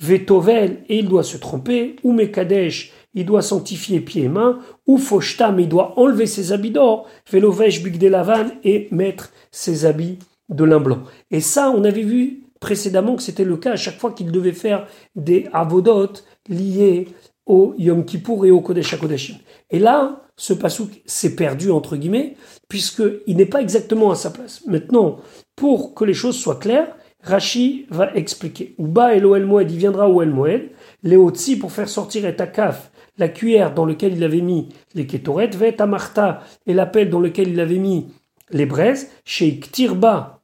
[0.00, 4.96] Vetovel, et il doit se tromper, ou Mekadesh, il doit sanctifier pieds et mains, ou
[4.96, 10.18] Foshtam, il doit enlever ses habits d'or, Velovesh Big de Lavan, et mettre ses habits
[10.48, 11.00] de lin blanc.
[11.32, 14.52] Et ça, on avait vu précédemment que c'était le cas à chaque fois qu'il devait
[14.52, 16.12] faire des avodot
[16.48, 17.08] liés
[17.44, 19.36] au Yom Kippour et au Kodesh HaKodeshim.
[19.70, 22.36] Et là, ce pasouk s'est perdu, entre guillemets,
[22.68, 24.62] puisqu'il n'est pas exactement à sa place.
[24.66, 25.16] Maintenant,
[25.56, 28.76] pour que les choses soient claires, Rashi va expliquer.
[28.78, 30.70] Uba et El Moed, il viendra au El Moed,
[31.02, 35.56] Léotsi pour faire sortir et Akaf, la cuillère dans laquelle il avait mis les kétorettes,
[35.56, 38.06] Vet Amarta et l'appel dans lequel il avait mis
[38.50, 40.40] les braises, chez Ktirba,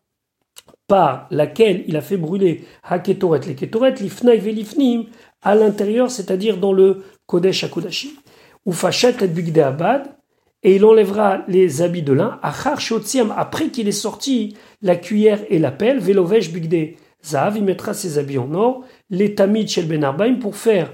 [0.87, 5.07] par laquelle il a fait brûler Haketoret, les kétorettes, Lifnaï Velifnim,
[5.43, 8.11] à l'intérieur, c'est-à-dire dans le Kodesh HaKodashim.
[8.67, 10.07] Ou Fachet et Abad,
[10.63, 12.79] et il enlèvera les habits de lin, Achar
[13.37, 18.19] après qu'il ait sorti la cuillère et la pelle, Velovesh Bigde Zav, il mettra ses
[18.19, 20.91] habits en or, les Tamid Shel Ben pour faire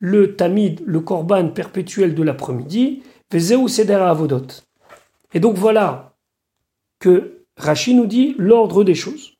[0.00, 4.46] le Tamid, le Korban perpétuel de l'après-midi, Vezeu Seder Avodot.
[5.32, 6.16] Et donc voilà
[6.98, 9.34] que Rashi nous dit l'ordre des choses.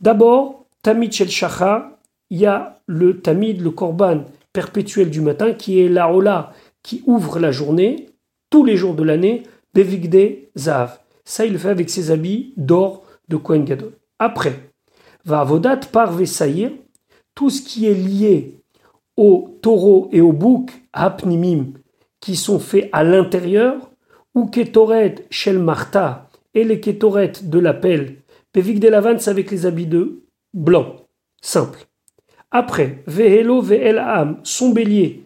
[0.00, 1.98] D'abord, Tamid Shel Shacha,
[2.30, 6.52] il y a le tamid, le korban perpétuel du matin, qui est la ola
[6.82, 8.10] qui ouvre la journée,
[8.50, 10.98] tous les jours de l'année, bevigde zav.
[11.24, 13.92] Ça, il le fait avec ses habits d'or de Kohen Gadol.
[14.18, 14.70] Après,
[15.24, 16.70] va avodat par Vesaïr,
[17.34, 18.60] tout ce qui est lié
[19.16, 21.72] au taureau et au bouc, hapnimim,
[22.20, 23.90] qui sont faits à l'intérieur,
[24.34, 28.16] ou ketoret shel marta, et les ketoret de la pelle,
[28.52, 30.96] bevigde lavans avec les habits de blanc,
[31.40, 31.86] simple.
[32.50, 34.02] Après, vehelo ve'el
[34.42, 35.24] son bélier,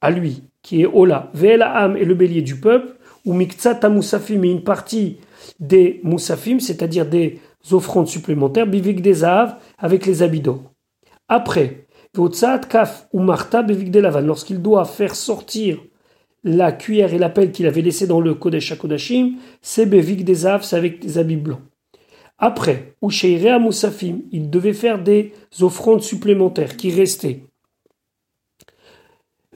[0.00, 4.62] à lui, qui est Ola, ve'el est le bélier du peuple, ou miktsat moussafim, une
[4.62, 5.18] partie
[5.58, 7.40] des moussafim, c'est-à-dire des
[7.70, 10.60] offrandes supplémentaires, bivik des avec les habits d'or.
[11.28, 11.83] Après,
[14.22, 15.78] lorsqu'il doit faire sortir
[16.44, 20.46] la cuillère et la pelle qu'il avait laissé dans le Kodesh HaKodashim, c'est bevik des
[20.46, 21.62] avec des habits blancs.
[22.38, 27.44] Après, ou à moussafim, il devait faire des offrandes supplémentaires qui restaient.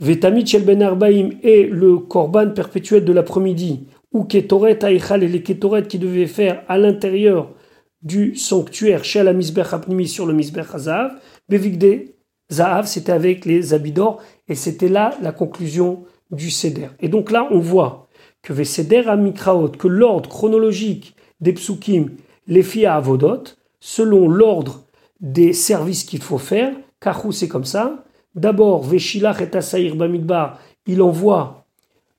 [0.00, 5.88] Vetamit Ben Arbaim et le korban perpétuel de l'après-midi, ou Ketoret Aïchal et les Ketoret
[5.88, 7.52] qui devaient faire à l'intérieur
[8.00, 12.14] du sanctuaire chez la Misbech Apnimi sur le Misbech Hazav, Bevigde
[12.50, 16.88] Zahav, c'était avec les habits d'or, et c'était là la conclusion du Seder.
[17.00, 18.08] Et donc là, on voit
[18.42, 22.10] que Veseder Amikraot, que l'ordre chronologique des psukim,
[22.46, 23.44] les filles à Avodot,
[23.80, 24.84] selon l'ordre
[25.20, 31.64] des services qu'il faut faire, Kachou c'est comme ça, D'abord, Veshilach et Bamidbar, il envoie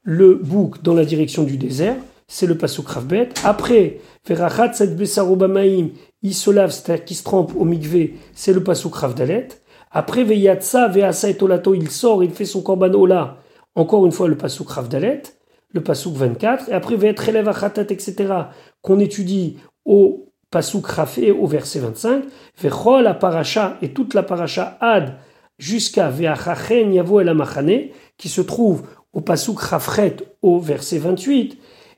[0.03, 1.95] le bouc dans la direction du désert,
[2.27, 3.29] c'est le pasuk Ravbet.
[3.45, 5.89] Après, Verachat Set Bamaim,
[6.21, 9.47] il se lave, c'est-à-dire qu'il se trempe au mikvé, c'est le pasuk Ravdalet.
[9.91, 13.37] Après, Veyatsa et Olato, il sort, il fait son korban Ola,
[13.75, 15.23] encore une fois le pasuk Ravdalet,
[15.73, 16.69] le pasuk 24.
[16.69, 18.33] Et après, Veetrelev Achatat, etc.,
[18.81, 22.23] qu'on étudie au pasuk Rafé, au verset 25.
[22.61, 25.15] Vechol la paracha, et toute la paracha Ad,
[25.57, 28.83] jusqu'à Ve'achachen Yavo El Amachane, qui se trouve
[29.13, 31.57] au Pasuk Rafret au verset 28,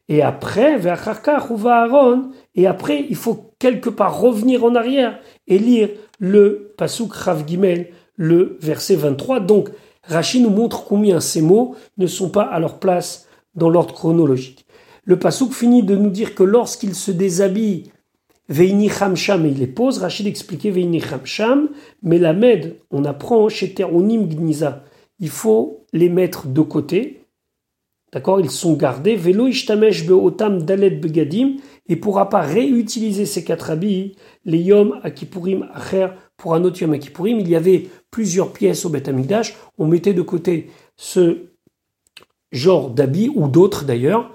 [0.10, 5.90] et après ou Aaron, et après il faut quelque part revenir en arrière et lire
[6.20, 9.42] le Pasuk Rav Gimel, le verset 23.
[9.42, 9.70] Donc
[10.02, 14.66] Rachid nous montre combien ces mots ne sont pas à leur place dans l'ordre chronologique.
[15.04, 17.92] Le Pasuk finit de nous dire que lorsqu'il se déshabille
[18.50, 20.00] Veini Hamsham, il les pose.
[20.00, 21.70] Rachid expliquait Veini Hamsham,
[22.02, 24.84] mais la med, on apprend chez Teronim Gniza.
[25.20, 27.28] Il faut les mettre de côté.
[28.12, 28.42] D'accord?
[28.42, 29.16] Ils sont gardés.
[29.16, 31.58] Velo Ishtamesh Beotam Dalet Begadim.
[31.88, 34.16] Ne pourra pas réutiliser ces quatre habits.
[34.46, 36.08] Les Yom Akipurim Acher
[36.42, 36.96] pour un autre Yom.
[36.96, 39.56] Il y avait plusieurs pièces au Beth Amikdash.
[39.78, 41.44] On mettait de côté ce
[42.52, 44.32] genre d'habits, ou d'autres d'ailleurs,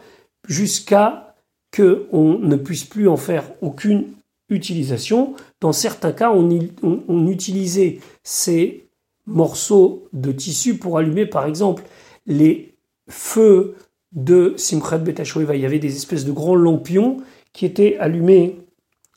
[0.47, 1.35] jusqu'à
[1.77, 4.05] qu'on ne puisse plus en faire aucune
[4.49, 5.35] utilisation.
[5.61, 8.89] Dans certains cas, on, utilisait ces
[9.27, 11.83] morceaux de tissu pour allumer, par exemple,
[12.27, 12.77] les
[13.09, 13.75] feux
[14.13, 15.57] de Simchat Betashoeva.
[15.57, 17.17] Il y avait des espèces de grands lampions
[17.53, 18.61] qui étaient allumés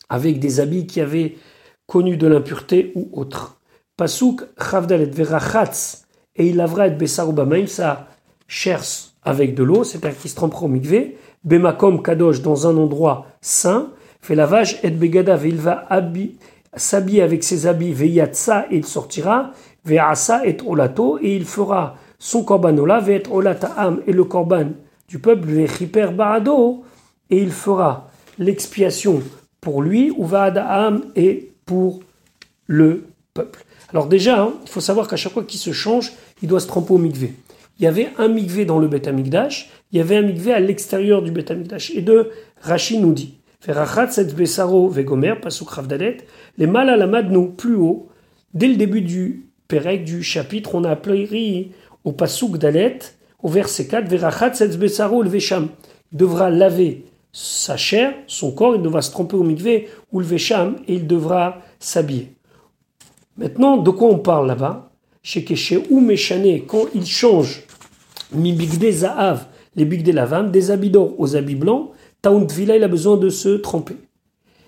[0.10, 1.36] avec des habits qui avaient
[1.90, 3.60] connu de l'impureté ou autre.
[3.98, 8.08] Pasuk Chavdalet Verachatz et il lavera et Bessarouba ça
[8.48, 11.18] cherche avec de l'eau, c'est-à-dire qu'il se trempera au.
[11.44, 13.90] Bemakom Kadosh dans un endroit saint,
[14.22, 15.88] fait lavage et begada, il va
[16.76, 19.52] s'habiller avec ses habits, veyatsa et il sortira,
[19.84, 23.24] veasa et olato et il fera son korbanola, veet
[23.78, 24.68] am et le korban
[25.08, 26.84] du peuple, vechiper barado
[27.30, 29.22] et il fera l'expiation
[29.60, 31.50] pour lui, ou am et
[32.68, 33.66] le peuple.
[33.92, 36.68] Alors déjà, hein, il faut savoir qu'à chaque fois qu'il se change, il doit se
[36.68, 37.34] tremper au mikvé.
[37.80, 40.60] Il y avait un mikvé dans le Beth Amikdash, il y avait un mikvé à
[40.60, 41.92] l'extérieur du Beth Amikdash.
[41.92, 42.30] Et de
[42.62, 43.36] Rachid nous dit,
[44.36, 45.34] besaro vegomer,
[46.58, 48.10] les nous plus haut,
[48.54, 51.72] dès le début du Perek, du chapitre, on a appelé
[52.04, 53.00] au pasuk dalet,
[53.42, 55.70] au verset 4, verachat besaro le vesham.
[56.12, 60.78] Devra laver sa chair, son corps, il devra se tromper au mikvé ou le vesham,
[60.88, 62.34] et il devra s'habiller.
[63.38, 64.92] Maintenant, de quoi on parle là-bas?
[65.22, 67.64] Chez Keshe ou Meshane, quand il change
[68.32, 68.52] mi
[69.76, 73.18] les big de lavan, des habits d'or aux habits blancs, Taount Villa, il a besoin
[73.18, 73.96] de se tremper.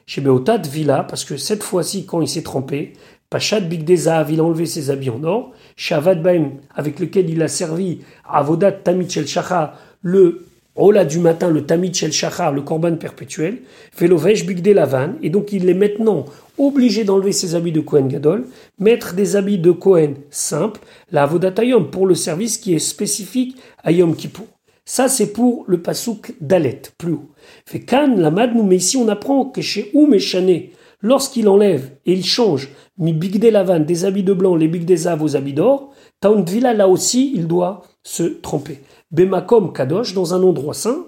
[0.06, 2.94] Chez Beotat Villa, parce que cette fois-ci, quand il s'est trempé,
[3.30, 5.52] Pachat Big Dezav, il a enlevé ses habits en or.
[5.76, 10.46] Shavad Baim, avec lequel il a servi Avodat Tamit Shel Shachar, le
[10.76, 13.58] Ola du matin, le Tamit Shel Shachar, le Korban perpétuel.
[13.98, 16.26] Velovesh Big Lavan, et donc il est maintenant
[16.58, 18.46] obligé d'enlever ses habits de Kohen Gadol,
[18.80, 20.80] mettre des habits de Kohen simples,
[21.12, 24.46] la Avodat Ayom, pour le service qui est spécifique à Yom Kippur.
[24.86, 27.30] Ça, c'est pour le pasouk d'Alet, plus haut.
[27.66, 32.14] Fait Kan, la madnou, mais ici on apprend que chez Oum et lorsqu'il enlève et
[32.14, 35.92] il change, mi bigde lavan, des habits de blanc, les big zav aux habits d'or,
[36.22, 38.80] Tauntvila, là aussi, il doit se tromper.
[39.12, 41.06] Bemakom kadosh, dans un endroit saint,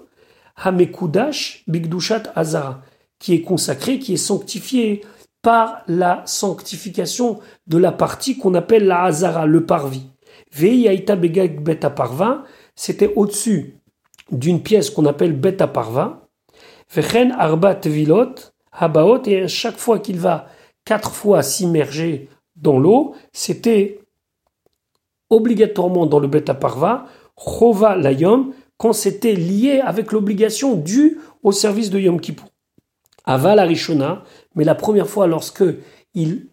[0.56, 2.82] Hamekudash Bigdushat Azara,
[3.18, 5.02] qui est consacré, qui est sanctifié
[5.42, 10.06] par la sanctification de la partie qu'on appelle la Hazara, le parvis.
[10.52, 12.44] Veiyaita Begag Beta Parva,
[12.74, 13.76] c'était au-dessus
[14.30, 16.28] d'une pièce qu'on appelle Beta Parva.
[16.94, 18.34] Vechen Arba Tevilot,
[18.72, 20.46] Habaot, et chaque fois qu'il va
[20.84, 24.00] quatre fois s'immerger dans l'eau, c'était
[25.30, 31.90] obligatoirement dans le Beta Parva, Chova Layom, quand c'était lié avec l'obligation due au service
[31.90, 32.46] de Yom Kippur.
[33.24, 34.24] Aval Arishona,
[34.54, 35.64] mais la première fois lorsque
[36.14, 36.48] il,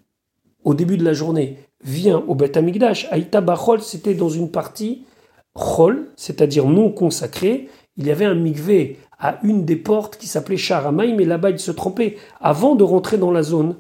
[0.64, 5.06] au début de la journée, vient au Beth Amikdash, Aïta Bachol, c'était dans une partie
[5.54, 7.68] Chol, c'est-à-dire non consacrée.
[7.98, 11.60] Il y avait un mikvé à une des portes qui s'appelait Sharamay, mais là-bas il
[11.60, 13.76] se trompait avant de rentrer dans la zone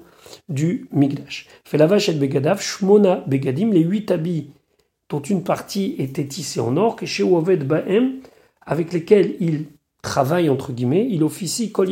[0.49, 1.47] du Migdash.
[1.63, 4.51] Fait la vache et Begadav, Shmona Begadim, les huit habits
[5.11, 8.21] dont une partie était tissée en or, et chez Oved Bahem,
[8.65, 9.65] avec lesquels il
[10.01, 11.89] travaille entre guillemets, il officie Kol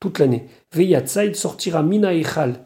[0.00, 0.46] toute l'année.
[0.72, 2.64] Veyatsa, il sortira Mina Echal,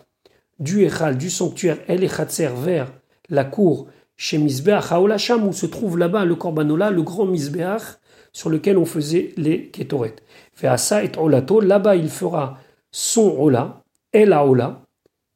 [0.61, 2.93] du Echal, du sanctuaire El Echatzer vers
[3.31, 7.99] la cour chez Misbeach Haolasham, où se trouve là-bas le Korbanola, le grand Misbeach,
[8.33, 10.15] sur lequel on faisait les Ketoret.
[10.57, 12.61] Veasa et Olato, là-bas il fera
[12.93, 13.83] son Ola,
[14.13, 14.83] El Aola,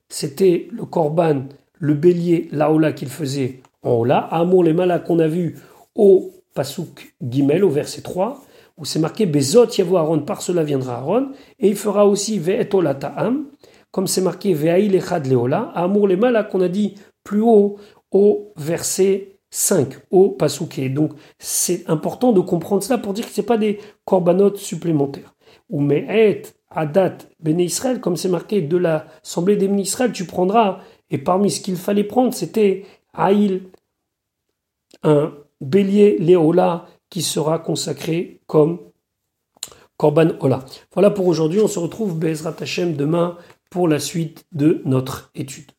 [0.08, 1.46] c'était le Korban,
[1.78, 4.18] le bélier, l'Aola qu'il faisait en Ola.
[4.18, 5.56] Amour les malas qu'on a vu
[5.94, 8.42] au Pasuk Gimel, au verset 3
[8.78, 12.94] où c'est marqué Bezot Yavo Aaron, par cela viendra Aaron, et il fera aussi Ve'etola
[12.94, 13.46] Ta'am,
[13.90, 17.78] comme c'est marqué Ve'aïl Echad Leola, Amour les malas qu'on a dit plus haut
[18.12, 20.90] au verset 5, au Pasouké.
[20.90, 25.34] Donc c'est important de comprendre cela pour dire que ce pas des corbanotes supplémentaires.
[25.70, 30.80] Ou Me'et Adat Bene Israël, comme c'est marqué de l'assemblée des Israël, tu prendras,
[31.10, 32.84] et parmi ce qu'il fallait prendre, c'était
[33.14, 33.62] Aïl,
[35.06, 38.80] un bélier Léola, qui sera consacré comme
[39.96, 40.64] Korban Ola.
[40.92, 43.38] Voilà pour aujourd'hui, on se retrouve Bezrat Hashem demain
[43.70, 45.70] pour la suite de notre étude.